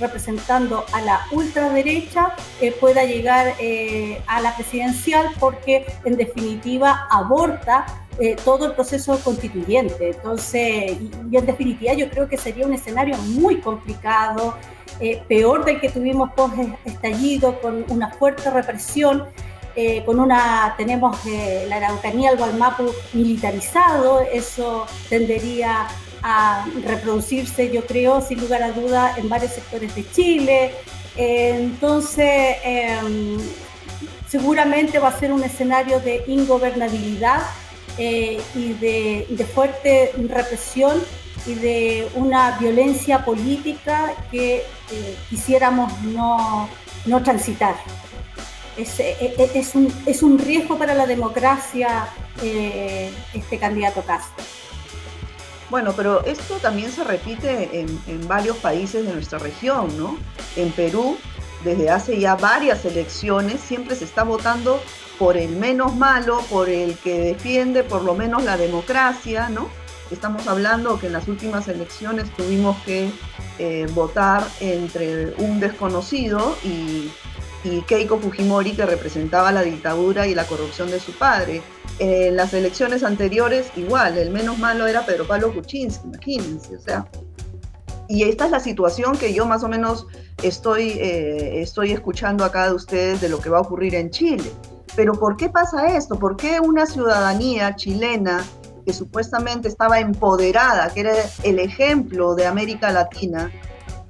representando 0.00 0.84
a 0.92 1.00
la 1.00 1.26
ultraderecha 1.30 2.34
eh, 2.60 2.72
pueda 2.72 3.04
llegar 3.04 3.54
eh, 3.58 4.20
a 4.26 4.40
la 4.40 4.54
presidencial 4.56 5.28
porque 5.38 5.86
en 6.04 6.16
definitiva 6.16 7.06
aborta 7.10 7.86
eh, 8.18 8.36
todo 8.44 8.66
el 8.66 8.72
proceso 8.72 9.18
constituyente. 9.22 10.10
Entonces, 10.10 10.92
y, 11.00 11.36
en 11.36 11.46
definitiva 11.46 11.94
yo 11.94 12.08
creo 12.10 12.28
que 12.28 12.36
sería 12.36 12.66
un 12.66 12.74
escenario 12.74 13.16
muy 13.18 13.60
complicado, 13.60 14.56
peor 15.28 15.64
del 15.64 15.80
que 15.80 15.90
tuvimos 15.90 16.32
post 16.34 16.54
estallido, 16.84 17.60
con 17.60 17.84
una 17.88 18.10
fuerte 18.10 18.48
represión. 18.48 19.24
con 20.06 20.20
una, 20.20 20.72
tenemos 20.76 21.18
la 21.68 21.76
Araucanía, 21.78 22.30
el 22.30 22.38
Gualmapu 22.38 22.92
militarizado, 23.12 24.20
eso 24.20 24.86
tendería 25.08 25.88
a 26.26 26.64
reproducirse, 26.82 27.70
yo 27.70 27.84
creo, 27.84 28.22
sin 28.22 28.40
lugar 28.40 28.62
a 28.62 28.72
duda, 28.72 29.14
en 29.18 29.28
varios 29.28 29.52
sectores 29.52 29.94
de 29.94 30.10
Chile. 30.10 30.72
entonces, 31.16 32.56
em, 32.64 33.38
seguramente 34.26 34.98
va 34.98 35.08
a 35.08 35.18
ser 35.18 35.32
un 35.32 35.44
escenario 35.44 36.00
de 36.00 36.24
ingobernabilidad 36.26 37.42
eh, 37.98 38.40
y, 38.54 38.72
de, 38.72 39.46
fuerte 39.54 40.12
represión 40.28 41.00
y 41.46 41.54
de 41.54 42.08
una 42.14 42.58
violencia 42.58 43.24
política 43.24 44.12
que 44.32 44.64
eh, 44.90 45.16
quisiéramos 45.28 45.92
no, 46.02 46.68
transitar. 47.22 47.76
Es, 48.76 48.98
e, 48.98 49.14
e, 49.20 49.50
es, 49.54 49.74
un, 49.74 49.92
es, 50.06 50.22
un, 50.22 50.38
riesgo 50.38 50.76
para 50.76 50.94
la 50.94 51.06
democracia 51.06 52.08
eh, 52.42 53.12
este 53.34 53.58
candidato 53.58 54.02
Castro. 54.02 54.42
Bueno, 55.74 55.92
pero 55.96 56.24
esto 56.24 56.58
también 56.58 56.92
se 56.92 57.02
repite 57.02 57.80
en, 57.80 58.28
varios 58.28 58.56
países 58.58 59.04
de 59.04 59.12
nuestra 59.12 59.40
región, 59.40 59.88
¿no? 59.98 60.16
En 60.54 60.70
Perú, 60.70 61.16
desde 61.64 61.90
hace 61.90 62.20
ya 62.20 62.36
varias 62.36 62.84
elecciones, 62.84 63.60
siempre 63.60 63.96
se 63.96 64.04
está 64.04 64.22
votando 64.22 64.80
por 65.18 65.36
el 65.36 65.56
menos 65.56 65.96
malo, 65.96 66.42
por 66.48 66.68
el 66.68 66.96
que 66.98 67.18
defiende 67.18 67.82
por 67.82 68.04
lo 68.04 68.14
menos 68.14 68.44
la 68.44 68.56
democracia, 68.56 69.48
¿no? 69.48 69.66
Estamos 70.12 70.46
hablando 70.46 71.00
que 71.00 71.08
en 71.08 71.12
las 71.12 71.26
últimas 71.26 71.66
elecciones 71.66 72.30
tuvimos 72.36 72.76
que 72.84 73.10
eh, 73.58 73.88
votar 73.94 74.46
entre 74.60 75.34
un 75.38 75.58
desconocido 75.58 76.56
y 76.62 77.10
y 77.64 77.80
Keiko 77.80 78.18
Fujimori, 78.18 78.72
que 78.72 78.84
representaba 78.84 79.50
la 79.50 79.62
dictadura 79.62 80.26
y 80.26 80.34
la 80.34 80.46
corrupción 80.46 80.90
de 80.90 81.00
su 81.00 81.12
padre. 81.12 81.62
En 81.98 82.36
las 82.36 82.52
elecciones 82.54 83.04
anteriores, 83.04 83.70
igual, 83.76 84.18
el 84.18 84.30
menos 84.30 84.58
malo 84.58 84.86
era 84.86 85.06
Pedro 85.06 85.26
Pablo 85.26 85.54
Kuczynski, 85.54 86.06
imagínense, 86.06 86.76
o 86.76 86.80
sea. 86.80 87.06
Y 88.08 88.24
esta 88.24 88.46
es 88.46 88.50
la 88.50 88.60
situación 88.60 89.16
que 89.16 89.32
yo 89.32 89.46
más 89.46 89.62
o 89.62 89.68
menos 89.68 90.06
estoy, 90.42 90.90
eh, 90.90 91.62
estoy 91.62 91.92
escuchando 91.92 92.44
acá 92.44 92.66
de 92.66 92.74
ustedes 92.74 93.20
de 93.20 93.28
lo 93.28 93.40
que 93.40 93.48
va 93.48 93.58
a 93.58 93.60
ocurrir 93.60 93.94
en 93.94 94.10
Chile. 94.10 94.50
Pero 94.96 95.14
¿por 95.14 95.36
qué 95.36 95.48
pasa 95.48 95.96
esto? 95.96 96.18
¿Por 96.18 96.36
qué 96.36 96.60
una 96.60 96.86
ciudadanía 96.86 97.74
chilena 97.76 98.44
que 98.84 98.92
supuestamente 98.92 99.68
estaba 99.68 99.98
empoderada, 100.00 100.92
que 100.92 101.00
era 101.00 101.14
el 101.42 101.58
ejemplo 101.58 102.34
de 102.34 102.46
América 102.46 102.92
Latina, 102.92 103.50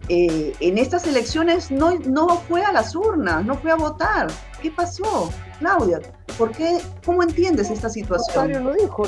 eh, 0.09 0.55
en 0.61 0.77
estas 0.77 1.07
elecciones 1.07 1.71
no, 1.71 1.99
no 2.01 2.29
fue 2.49 2.63
a 2.63 2.73
las 2.73 2.95
urnas, 2.95 3.45
no 3.45 3.55
fue 3.57 3.71
a 3.71 3.77
votar. 3.77 4.27
¿Qué 4.61 4.71
pasó? 4.71 5.31
Claudia, 5.65 5.99
¿por 6.37 6.51
qué, 6.53 6.79
¿cómo 7.07 7.23
entiendes 7.23 7.71
esta 7.71 7.89
situación? 7.89 8.37
Mario 8.37 8.61
lo 8.61 8.75
dijo, 8.75 9.03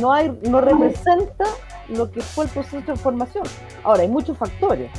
no, 0.00 0.10
hay, 0.10 0.38
no 0.48 0.62
representa 0.62 1.44
lo 1.90 2.10
que 2.10 2.22
fue 2.22 2.46
el 2.46 2.50
proceso 2.50 2.92
de 2.92 2.96
formación. 2.96 3.44
Ahora, 3.84 4.00
hay 4.00 4.08
muchos 4.08 4.38
factores 4.38 4.90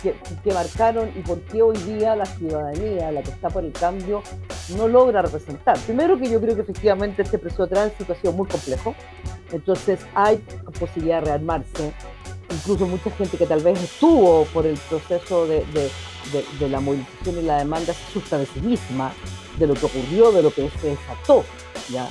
que, 0.00 0.14
marcaron 0.52 1.10
y 1.16 1.22
por 1.22 1.40
qué 1.40 1.60
hoy 1.60 1.76
día 1.78 2.14
la 2.14 2.24
ciudadanía, 2.24 3.10
la 3.10 3.22
que 3.22 3.30
está 3.32 3.48
por 3.48 3.64
el 3.64 3.72
cambio, 3.72 4.22
no 4.76 4.86
logra 4.86 5.22
representar. 5.22 5.76
Primero 5.80 6.16
que 6.16 6.30
yo 6.30 6.40
creo 6.40 6.54
que 6.54 6.62
efectivamente 6.62 7.22
este 7.22 7.38
proceso 7.38 7.64
de 7.64 7.70
tránsito 7.70 8.12
ha 8.12 8.16
sido 8.16 8.32
muy 8.32 8.46
complejo, 8.46 8.94
entonces 9.50 9.98
hay 10.14 10.36
posibilidad 10.78 11.18
de 11.18 11.26
rearmarse, 11.26 11.92
incluso 12.48 12.86
mucha 12.86 13.10
gente 13.10 13.36
que 13.36 13.46
tal 13.46 13.60
vez 13.60 13.82
estuvo 13.82 14.44
por 14.44 14.66
el 14.66 14.78
proceso 14.88 15.48
de, 15.48 15.64
la 16.60 16.80
movilización 16.80 17.38
y 17.38 17.42
la 17.42 17.58
demanda 17.58 17.92
se 17.92 18.04
asusta 18.04 18.38
de 18.38 18.46
sí 18.46 18.60
misma, 18.60 19.12
de 19.58 19.66
lo 19.66 19.74
que 19.74 19.86
ocurrió, 19.86 20.32
de 20.32 20.42
lo 20.42 20.52
que 20.52 20.70
se 20.80 20.88
desató. 20.88 21.44
¿ya? 21.88 22.08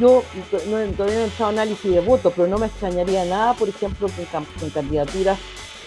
Yo 0.00 0.22
no, 0.68 0.78
todavía 0.92 1.16
no 1.16 1.24
he 1.24 1.26
hecho 1.26 1.46
análisis 1.46 1.90
de 1.90 2.00
voto, 2.00 2.32
pero 2.34 2.48
no 2.48 2.58
me 2.58 2.66
extrañaría 2.66 3.24
nada, 3.24 3.54
por 3.54 3.68
ejemplo, 3.68 4.08
que 4.08 4.22
en, 4.22 4.70
candidaturas 4.70 5.38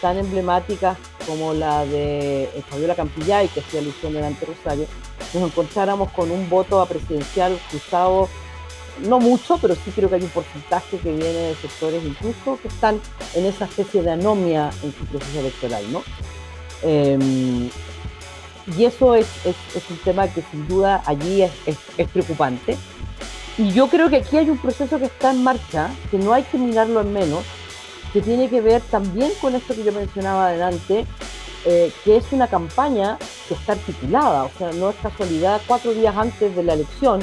tan 0.02 0.18
emblemáticas 0.18 0.98
como 1.26 1.54
la 1.54 1.86
de 1.86 2.50
Fabiola 2.70 2.96
Campillay, 2.96 3.48
que 3.48 3.62
hacía 3.62 3.80
alusión 3.80 4.14
delante 4.14 4.46
Rosario, 4.46 4.86
nos 5.34 5.44
encontráramos 5.44 6.12
con 6.12 6.30
un 6.30 6.50
voto 6.50 6.80
a 6.80 6.86
presidencial 6.86 7.58
cruzado 7.70 8.30
no 9.04 9.20
mucho, 9.20 9.58
pero 9.58 9.76
sí 9.76 9.92
creo 9.94 10.10
que 10.10 10.16
hay 10.16 10.24
un 10.24 10.30
porcentaje 10.30 10.98
que 10.98 11.12
viene 11.12 11.34
de 11.34 11.56
sectores 11.56 12.04
incluso 12.04 12.58
que 12.62 12.68
están 12.68 13.00
en 13.34 13.46
esa 13.46 13.66
especie 13.66 14.02
de 14.02 14.12
anomia 14.12 14.72
en 14.84 14.94
su 14.94 15.06
proceso 15.06 15.40
electoral, 15.40 15.92
¿no? 15.92 16.04
Em, 16.82 17.70
y 18.78 18.86
eso 18.86 19.16
es, 19.16 19.28
un 19.90 19.98
tema 20.04 20.28
que 20.28 20.42
sin 20.52 20.68
duda 20.68 21.04
allí 21.06 21.44
es, 21.44 22.08
preocupante. 22.08 22.78
Y 23.58 23.72
yo 23.72 23.88
creo 23.88 24.10
que 24.10 24.18
aquí 24.18 24.38
hay 24.38 24.50
un 24.50 24.58
proceso 24.58 25.00
que 25.00 25.06
está 25.06 25.32
en 25.32 25.44
marcha, 25.44 25.90
que 26.12 26.18
no 26.18 26.34
hay 26.34 26.44
que 26.44 26.58
mirarlo 26.58 27.02
en 27.02 27.14
menos, 27.14 27.44
que 28.12 28.22
tiene 28.22 28.50
que 28.50 28.62
ver 28.62 28.82
también 28.82 29.32
con 29.40 29.56
esto 29.56 29.76
que 29.76 29.84
yo 29.84 29.92
mencionaba 29.92 30.48
adelante, 30.48 31.06
eh, 31.66 31.92
que 32.04 32.18
es 32.18 32.32
una 32.32 32.48
campaña 32.48 33.18
que 33.48 33.54
está 33.54 33.74
articulada, 33.74 34.44
o 34.44 34.52
sea, 34.58 34.72
no 34.74 34.90
es 34.90 34.96
casualidad, 35.02 35.62
cuatro 35.68 35.94
días 35.94 36.16
antes 36.16 36.56
de 36.56 36.64
la 36.64 36.74
elección, 36.74 37.22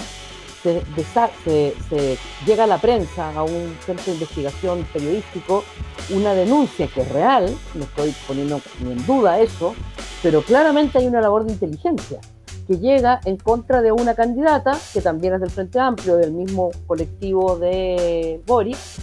se, 0.62 2.18
llega 2.46 2.64
a 2.64 2.66
la 2.66 2.79
prensa, 2.79 3.37
a 3.37 3.42
un 3.42 3.77
centro 3.85 4.07
de 4.07 4.12
investigación 4.12 4.87
periodístico, 4.92 5.64
una 6.11 6.35
denuncia 6.35 6.87
que 6.87 7.03
es 7.03 7.09
real, 7.11 7.55
no 7.75 7.85
estoy 7.85 8.14
poniendo 8.27 8.61
ni 8.81 8.92
en 8.92 9.07
duda 9.07 9.40
eso, 9.40 9.75
pero 10.22 10.42
claramente 10.42 10.98
hay 10.98 11.07
una 11.07 11.20
labor 11.20 11.44
de 11.44 11.53
inteligencia 11.53 12.20
que 12.66 12.79
llega 12.79 13.20
en 13.25 13.37
contra 13.37 13.83
de 13.83 13.90
una 13.90 14.14
candidata 14.14 14.79
que 14.92 15.01
también 15.01 15.35
es 15.35 15.40
del 15.40 15.51
Frente 15.51 15.81
Amplio, 15.81 16.16
del 16.16 16.33
mismo 16.33 16.70
colectivo 16.87 17.59
de 17.59 18.40
Boris, 18.46 18.98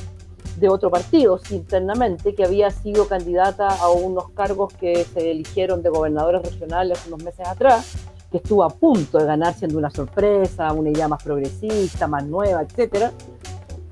de 0.58 0.70
otro 0.70 0.90
partido 0.90 1.40
internamente, 1.52 2.36
que 2.36 2.44
había 2.44 2.70
sido 2.70 3.08
candidata 3.08 3.68
a 3.68 3.90
unos 3.90 4.30
cargos 4.32 4.74
que 4.74 5.06
se 5.06 5.32
eligieron 5.32 5.82
de 5.82 5.90
gobernadores 5.90 6.42
regionales 6.42 7.06
unos 7.08 7.24
meses 7.24 7.48
atrás 7.48 8.09
que 8.32 8.38
estuvo 8.38 8.64
a 8.64 8.70
punto 8.70 9.18
de 9.18 9.26
ganar 9.26 9.54
siendo 9.54 9.78
una 9.78 9.90
sorpresa, 9.90 10.72
una 10.74 10.90
idea 10.90 11.08
más 11.08 11.24
progresista, 11.24 12.08
más 12.08 12.26
nueva, 12.26 12.62
etcétera. 12.62 13.12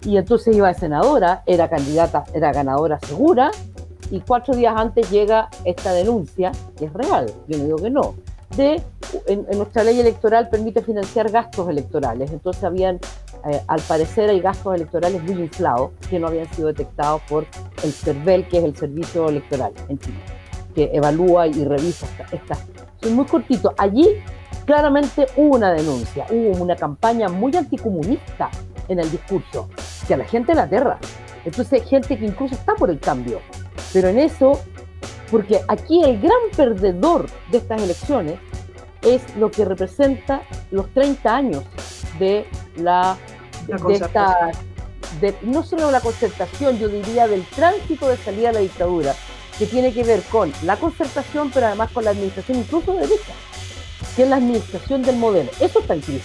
Y 0.04 0.18
entonces 0.18 0.56
iba 0.56 0.68
de 0.68 0.76
senadora, 0.76 1.44
era 1.46 1.70
candidata, 1.70 2.24
era 2.34 2.52
ganadora 2.52 3.00
segura, 3.00 3.52
y 4.12 4.22
cuatro 4.22 4.56
días 4.56 4.74
antes 4.78 5.10
llega 5.10 5.50
esta 5.66 5.92
denuncia, 5.92 6.52
que 6.78 6.86
es 6.86 6.94
real, 6.94 7.32
yo 7.48 7.58
no 7.58 7.64
digo 7.66 7.78
que 7.78 7.90
no, 7.90 8.16
de 8.56 8.82
en, 9.28 9.46
nuestra 9.58 9.84
ley 9.84 10.00
electoral 10.00 10.50
permite 10.50 10.82
financiar 10.82 11.30
gastos 11.30 11.70
electorales. 11.70 12.32
Entonces 12.32 12.64
habían, 12.64 12.96
eh, 13.46 13.62
al 13.68 13.82
parecer 13.82 14.30
hay 14.30 14.40
gastos 14.40 14.76
electorales 14.76 15.22
muy 15.24 15.42
inflados 15.42 15.92
que 16.10 16.20
no 16.20 16.28
habían 16.28 16.52
sido 16.54 16.68
detectados 16.68 17.22
por 17.28 17.46
el 17.84 17.92
CERVEL, 17.92 18.48
que 18.48 18.60
es 18.60 18.64
el 18.64 18.76
Servicio 18.76 19.28
Electoral 19.28 19.74
en 19.90 20.00
Chile, 20.00 20.18
que 20.78 20.92
evalúa 20.94 21.48
y 21.48 21.66
revisa 21.66 22.06
estas 22.32 22.60
soy 23.02 23.12
muy 23.12 23.26
cortito. 23.26 23.74
Allí 23.80 24.08
claramente 24.66 25.26
hubo 25.36 25.56
una 25.56 25.74
denuncia, 25.74 26.28
hubo 26.30 26.62
una 26.62 26.76
campaña 26.76 27.30
muy 27.30 27.56
anticomunista 27.56 28.52
en 28.88 29.00
el 29.00 29.10
discurso, 29.10 29.70
que 30.08 30.14
a 30.14 30.18
la 30.18 30.26
gente 30.26 30.54
la 30.54 30.64
aterra. 30.64 31.00
Entonces, 31.46 31.84
gente 31.90 32.16
que 32.18 32.26
incluso 32.26 32.54
está 32.54 32.76
por 32.76 32.92
el 32.92 33.00
cambio. 33.00 33.40
Pero 33.92 34.10
en 34.10 34.20
eso, 34.20 34.60
porque 35.32 35.62
aquí 35.68 36.04
el 36.04 36.22
gran 36.22 36.38
perdedor 36.56 37.26
de 37.52 37.58
estas 37.58 37.82
elecciones 37.82 38.40
es 39.02 39.36
lo 39.36 39.50
que 39.50 39.66
representa 39.66 40.42
los 40.70 40.92
30 40.94 41.36
años 41.36 41.64
de 42.20 42.46
la, 42.76 43.18
de 43.68 43.94
esta, 43.96 44.52
de, 45.22 45.34
no 45.42 45.64
solo 45.64 45.90
la 45.90 46.02
concertación, 46.02 46.78
yo 46.78 46.88
diría 46.88 47.28
del 47.28 47.46
tránsito 47.46 48.10
de 48.10 48.18
salida 48.18 48.50
a 48.50 48.54
la 48.54 48.60
dictadura, 48.60 49.16
que 49.58 49.66
tiene 49.66 49.94
que 49.94 50.04
ver 50.04 50.22
con 50.24 50.52
la 50.64 50.78
concertación, 50.78 51.52
pero 51.54 51.68
además 51.68 51.92
con 51.92 52.04
la 52.04 52.12
administración 52.12 52.60
incluso 52.60 52.94
de 52.94 53.02
derecha, 53.02 53.34
que 54.16 54.24
es 54.24 54.30
la 54.30 54.38
administración 54.38 55.02
del 55.02 55.18
modelo. 55.18 55.50
Eso 55.60 55.80
está 55.80 55.94
en 55.94 56.02
crisis. 56.02 56.24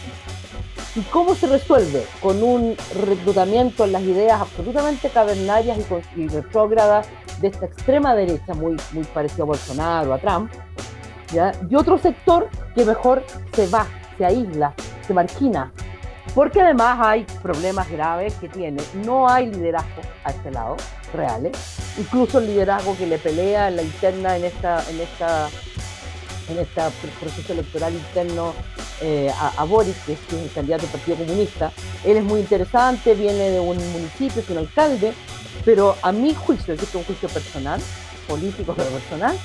¿Y 0.95 1.01
cómo 1.03 1.35
se 1.35 1.47
resuelve? 1.47 2.05
Con 2.21 2.43
un 2.43 2.77
reclutamiento 3.07 3.85
en 3.85 3.93
las 3.93 4.03
ideas 4.03 4.43
absolutamente 4.43 5.09
cavernarias 5.09 5.79
y, 6.17 6.29
retrógradas 6.29 7.07
de 7.41 7.49
esta 7.49 7.65
extrema 7.65 8.15
derecha, 8.15 8.53
muy, 8.53 8.77
muy 8.93 9.05
parecido 9.05 9.45
a 9.45 9.47
Bolsonaro, 9.47 10.13
a 10.13 10.19
Trump, 10.19 10.53
¿ya? 11.33 11.53
y 11.71 11.77
otro 11.77 11.97
sector 11.97 12.51
que 12.75 12.85
mejor 12.85 13.25
se 13.55 13.67
va, 13.69 13.87
se 14.19 14.27
aísla, 14.27 14.75
se 15.07 15.15
margina, 15.15 15.73
porque 16.35 16.61
además 16.61 16.99
hay 17.01 17.25
problemas 17.43 17.91
graves 17.91 18.35
que 18.35 18.51
tiene, 18.51 18.83
no 19.05 19.27
hay 19.29 19.47
liderazgo 19.47 20.03
a 20.25 20.31
este 20.31 20.51
lado, 20.51 20.77
reales, 21.13 21.53
incluso 21.99 22.39
el 22.39 22.47
liderazgo 22.47 22.97
que 22.97 23.07
le 23.07 23.19
pelea 23.19 23.69
en 23.69 23.77
la 23.77 23.83
interna 23.83 24.37
en 24.37 24.45
esta, 24.45 24.85
en 24.89 25.01
esta, 25.01 25.49
en 26.49 26.59
este 26.59 26.83
proceso 27.21 27.53
electoral 27.53 27.95
interno 27.95 28.53
eh, 29.01 29.33
a, 29.37 29.65
Boris, 29.65 29.97
que 30.07 30.13
es 30.13 30.19
el 30.33 30.51
candidato 30.53 30.83
del 30.83 30.93
Partido 30.93 31.17
Comunista. 31.17 31.73
Él 32.05 32.19
es 32.19 32.25
muy 32.25 32.41
interesante, 32.41 33.15
viene 33.15 33.51
de 33.51 33.61
un 33.61 33.77
municipio, 33.93 34.41
es 34.41 34.49
un 34.49 34.59
alcalde, 34.59 35.13
pero 35.65 35.97
a 36.03 36.13
mi 36.13 36.35
juicio, 36.35 36.77
que 36.77 36.85
es 36.85 36.95
un 36.95 37.05
juicio 37.05 37.29
personal, 37.29 37.81
político 38.29 38.75
pero 38.77 38.91
personal, 38.91 39.37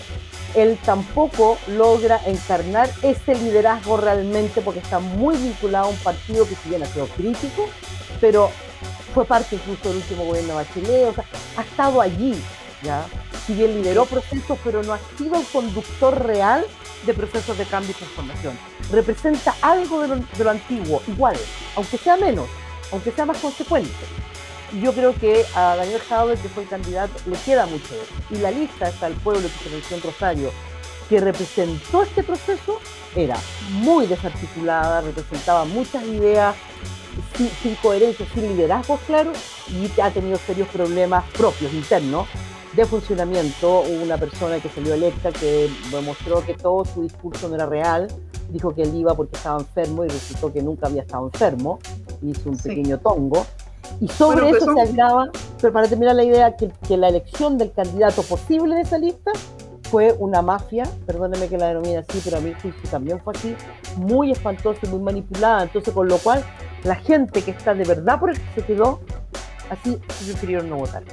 él 0.56 0.78
tampoco 0.86 1.58
logra 1.68 2.22
encarnar 2.26 2.90
ese 3.02 3.36
liderazgo 3.36 3.98
realmente 3.98 4.62
porque 4.62 4.80
está 4.80 5.00
muy 5.00 5.36
vinculado 5.38 5.86
a 5.86 5.90
un 5.90 5.98
partido 5.98 6.48
que 6.48 6.56
si 6.56 6.70
bien 6.70 6.84
ha 6.84 6.86
sido 6.86 7.08
crítico, 7.08 7.68
pero 8.22 8.52
fue 9.14 9.26
parte 9.26 9.56
incluso 9.56 9.90
del 9.90 9.98
último 9.98 10.26
gobierno 10.26 10.50
de 10.50 10.56
Bachelet, 10.56 11.10
o 11.10 11.14
sea, 11.14 11.26
ha 11.58 11.62
estado 11.62 12.02
allí, 12.02 12.36
¿ya? 12.84 13.06
Si 13.46 13.54
bien 13.54 13.74
lideró 13.74 14.06
procesos, 14.06 14.58
pero 14.64 14.84
no 14.84 14.94
ha 14.94 15.00
sido 15.18 15.40
el 15.40 15.46
conductor 15.48 16.26
real 16.26 16.66
de 17.06 17.14
procesos 17.14 17.58
de 17.58 17.66
cambio 17.66 17.92
y 17.92 17.94
transformación. 17.94 18.60
Representa 18.92 19.56
algo 19.62 20.02
de 20.02 20.08
lo, 20.10 20.16
de 20.16 20.44
lo 20.44 20.50
antiguo, 20.50 21.02
igual, 21.08 21.38
aunque 21.76 21.98
sea 21.98 22.18
menos, 22.18 22.48
aunque 22.92 23.12
sea 23.12 23.26
más 23.26 23.38
consecuente 23.38 23.94
yo 24.82 24.94
creo 24.94 25.16
que 25.16 25.46
a 25.56 25.76
Daniel 25.76 26.02
Jadwe, 26.02 26.38
que 26.38 26.50
fue 26.50 26.64
el 26.64 26.70
candidato, 26.70 27.14
le 27.26 27.38
queda 27.38 27.66
mucho. 27.66 27.96
Y 28.30 28.36
la 28.36 28.52
lista 28.52 28.90
está 28.90 29.08
el 29.08 29.14
pueblo 29.16 29.48
que 29.64 29.88
se 29.88 29.96
en 29.96 30.02
Rosario, 30.02 30.52
que 31.10 31.20
representó 31.20 32.04
este 32.04 32.24
proceso, 32.24 32.80
era 33.16 33.38
muy 33.72 34.08
desarticulada, 34.08 35.02
representaba 35.02 35.66
muchas 35.66 36.04
ideas 36.04 36.56
sin, 37.36 37.76
coherencia, 37.76 38.26
sin 38.34 38.48
liderazgo 38.48 38.98
claro, 39.08 39.32
y 39.70 40.02
ha 40.02 40.12
tenido 40.12 40.38
serios 40.38 40.68
problemas 40.70 41.24
propios, 41.32 41.74
internos, 41.74 42.28
de 42.76 42.86
funcionamiento. 42.86 43.82
Hubo 43.82 44.04
una 44.04 44.18
persona 44.18 44.60
que 44.60 44.70
salió 44.70 44.94
electa 44.94 45.32
que 45.32 45.70
demostró 45.92 46.46
que 46.46 46.54
todo 46.54 46.86
su 46.86 47.04
discurso 47.04 47.50
no 47.50 47.56
era 47.56 47.66
real, 47.66 48.08
dijo 48.50 48.74
que 48.74 48.84
él 48.84 48.96
iba 48.96 49.14
porque 49.16 49.36
estaba 49.36 49.60
enfermo 49.60 50.06
y 50.06 50.10
resultó 50.10 50.54
que 50.54 50.62
nunca 50.62 50.88
había 50.88 51.02
estado 51.02 51.26
enfermo, 51.26 51.80
hizo 52.22 52.50
un 52.50 52.58
pequeño 52.58 53.00
tongo. 53.00 53.46
Y 54.02 54.08
sobre 54.10 54.50
eso 54.50 54.74
se 54.74 54.82
agrava, 54.82 55.30
pero 55.62 55.74
para 55.74 55.88
terminar 55.88 56.16
la 56.16 56.24
idea, 56.24 56.56
que, 56.56 56.70
que, 56.88 56.98
la 56.98 57.08
elección 57.08 57.58
del 57.58 57.72
candidato 57.72 58.22
posible 58.22 58.76
de 58.76 58.82
esa 58.82 58.98
lista 58.98 59.32
fue 59.90 60.14
una 60.20 60.42
mafia, 60.42 60.84
perdóneme 61.06 61.48
que 61.48 61.58
la 61.58 61.68
denomine 61.70 61.98
así, 61.98 62.22
pero 62.24 62.38
a 62.38 62.40
mí 62.42 62.54
también 62.92 63.20
fue 63.22 63.34
así, 63.36 63.56
muy 63.96 64.32
espantosa 64.32 64.80
y 64.84 64.88
muy 64.88 65.00
manipulada. 65.00 65.64
Entonces, 65.64 65.94
con 65.94 66.08
lo 66.08 66.18
cual, 66.18 66.44
la 66.84 66.96
gente 66.96 67.42
que 67.42 67.52
está 67.52 67.74
de 67.74 67.84
verdad 67.84 68.20
por 68.20 68.30
el 68.30 68.40
que 68.40 68.62
se 68.62 68.66
quedó, 68.66 69.02
así 69.70 70.00
prefirieron 70.08 70.70
no 70.70 70.78
votar. 70.78 71.04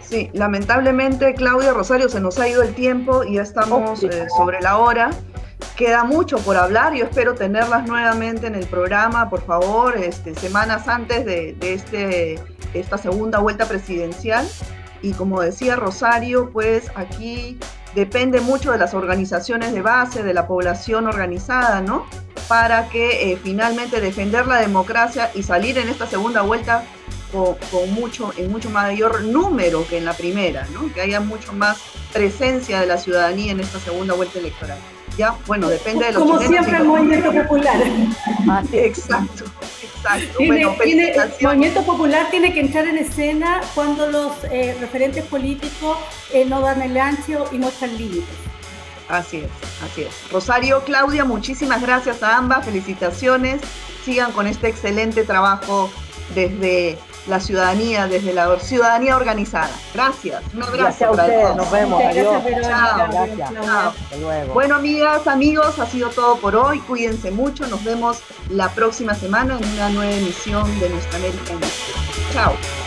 Sí, 0.00 0.30
lamentablemente, 0.32 1.34
Claudia 1.34 1.72
Rosario, 1.72 2.08
se 2.08 2.20
nos 2.20 2.38
ha 2.38 2.48
ido 2.48 2.62
el 2.62 2.74
tiempo 2.74 3.24
y 3.24 3.34
ya 3.34 3.42
estamos 3.42 4.02
eh, 4.02 4.26
sobre 4.36 4.60
la 4.60 4.78
hora. 4.78 5.10
Queda 5.76 6.04
mucho 6.04 6.38
por 6.38 6.56
hablar, 6.56 6.94
yo 6.94 7.04
espero 7.04 7.34
tenerlas 7.34 7.86
nuevamente 7.88 8.46
en 8.46 8.54
el 8.54 8.66
programa, 8.66 9.28
por 9.28 9.42
favor, 9.42 9.96
este, 9.96 10.34
semanas 10.34 10.86
antes 10.88 11.24
de, 11.24 11.56
este, 11.62 12.38
esta 12.74 12.98
segunda 12.98 13.40
vuelta 13.40 13.66
presidencial. 13.66 14.46
Y 15.02 15.12
como 15.12 15.40
decía 15.40 15.76
Rosario, 15.76 16.50
pues 16.52 16.90
aquí 16.94 17.58
depende 17.94 18.40
mucho 18.40 18.72
de 18.72 18.78
las 18.78 18.94
organizaciones 18.94 19.72
de 19.72 19.82
base, 19.82 20.22
de 20.22 20.34
la 20.34 20.46
población 20.46 21.06
organizada, 21.06 21.80
¿no? 21.80 22.06
Para 22.48 22.88
que 22.88 23.32
eh, 23.32 23.38
finalmente 23.42 24.00
defender 24.00 24.46
la 24.46 24.60
democracia 24.60 25.30
y 25.34 25.42
salir 25.42 25.78
en 25.78 25.88
esta 25.88 26.06
segunda 26.06 26.42
vuelta 26.42 26.84
con, 27.32 27.56
con, 27.70 27.92
mucho, 27.92 28.32
en 28.36 28.50
mucho 28.50 28.70
mayor 28.70 29.22
número 29.22 29.86
que 29.86 29.98
en 29.98 30.04
la 30.04 30.12
primera, 30.12 30.66
¿no? 30.72 30.92
Que 30.92 31.00
haya 31.00 31.20
mucho 31.20 31.52
más 31.52 31.78
presencia 32.12 32.80
de 32.80 32.86
la 32.86 32.98
ciudadanía 32.98 33.52
en 33.52 33.60
esta 33.60 33.78
segunda 33.78 34.14
vuelta 34.14 34.38
electoral. 34.38 34.78
Ya, 35.16 35.36
bueno, 35.46 35.68
depende 35.68 36.06
de 36.06 36.12
los 36.12 36.22
Como 36.22 36.40
siempre 36.40 36.76
el 36.76 36.84
movimiento 36.84 37.32
popular. 37.32 37.76
Exacto, 38.72 39.44
exacto. 40.04 40.38
el 40.40 41.46
movimiento 41.46 41.82
popular 41.84 42.28
tiene 42.30 42.52
que 42.52 42.60
entrar 42.60 42.86
en 42.86 42.98
escena 42.98 43.60
cuando 43.74 44.06
los 44.06 44.32
eh, 44.44 44.76
referentes 44.80 45.24
políticos 45.24 45.98
eh, 46.32 46.44
no 46.44 46.60
dan 46.60 46.82
el 46.82 46.96
ancho 46.96 47.46
y 47.52 47.58
muestran 47.58 47.96
límites. 47.96 48.24
Así 49.08 49.38
es, 49.38 49.50
así 49.84 50.02
es. 50.02 50.32
Rosario, 50.32 50.82
Claudia, 50.84 51.24
muchísimas 51.24 51.82
gracias 51.82 52.22
a 52.22 52.36
ambas, 52.36 52.64
felicitaciones. 52.64 53.60
Sigan 54.04 54.32
con 54.32 54.46
este 54.46 54.68
excelente 54.68 55.24
trabajo 55.24 55.90
desde 56.34 56.98
la 57.26 57.40
ciudadanía, 57.40 58.06
desde 58.06 58.32
la 58.32 58.58
ciudadanía 58.58 59.16
organizada. 59.16 59.70
Gracias. 59.94 60.42
Un 60.54 60.62
abrazo. 60.62 61.12
Gracias 61.12 61.56
Nos 61.56 61.70
vemos. 61.70 62.02
Adiós. 62.02 62.42
Chao. 62.62 63.08
Gracias. 63.10 63.50
Hasta 63.50 64.16
luego. 64.16 64.54
Bueno, 64.54 64.76
amigas, 64.76 65.26
amigos, 65.26 65.78
ha 65.78 65.86
sido 65.86 66.10
todo 66.10 66.36
por 66.36 66.56
hoy. 66.56 66.80
Cuídense 66.80 67.30
mucho. 67.30 67.66
Nos 67.66 67.82
vemos 67.84 68.18
la 68.50 68.68
próxima 68.70 69.14
semana 69.14 69.58
en 69.58 69.68
una 69.72 69.88
nueva 69.90 70.12
emisión 70.12 70.78
de 70.80 70.90
Nuestra 70.90 71.18
América 71.18 71.52
en 71.52 71.60
Chao. 72.32 72.83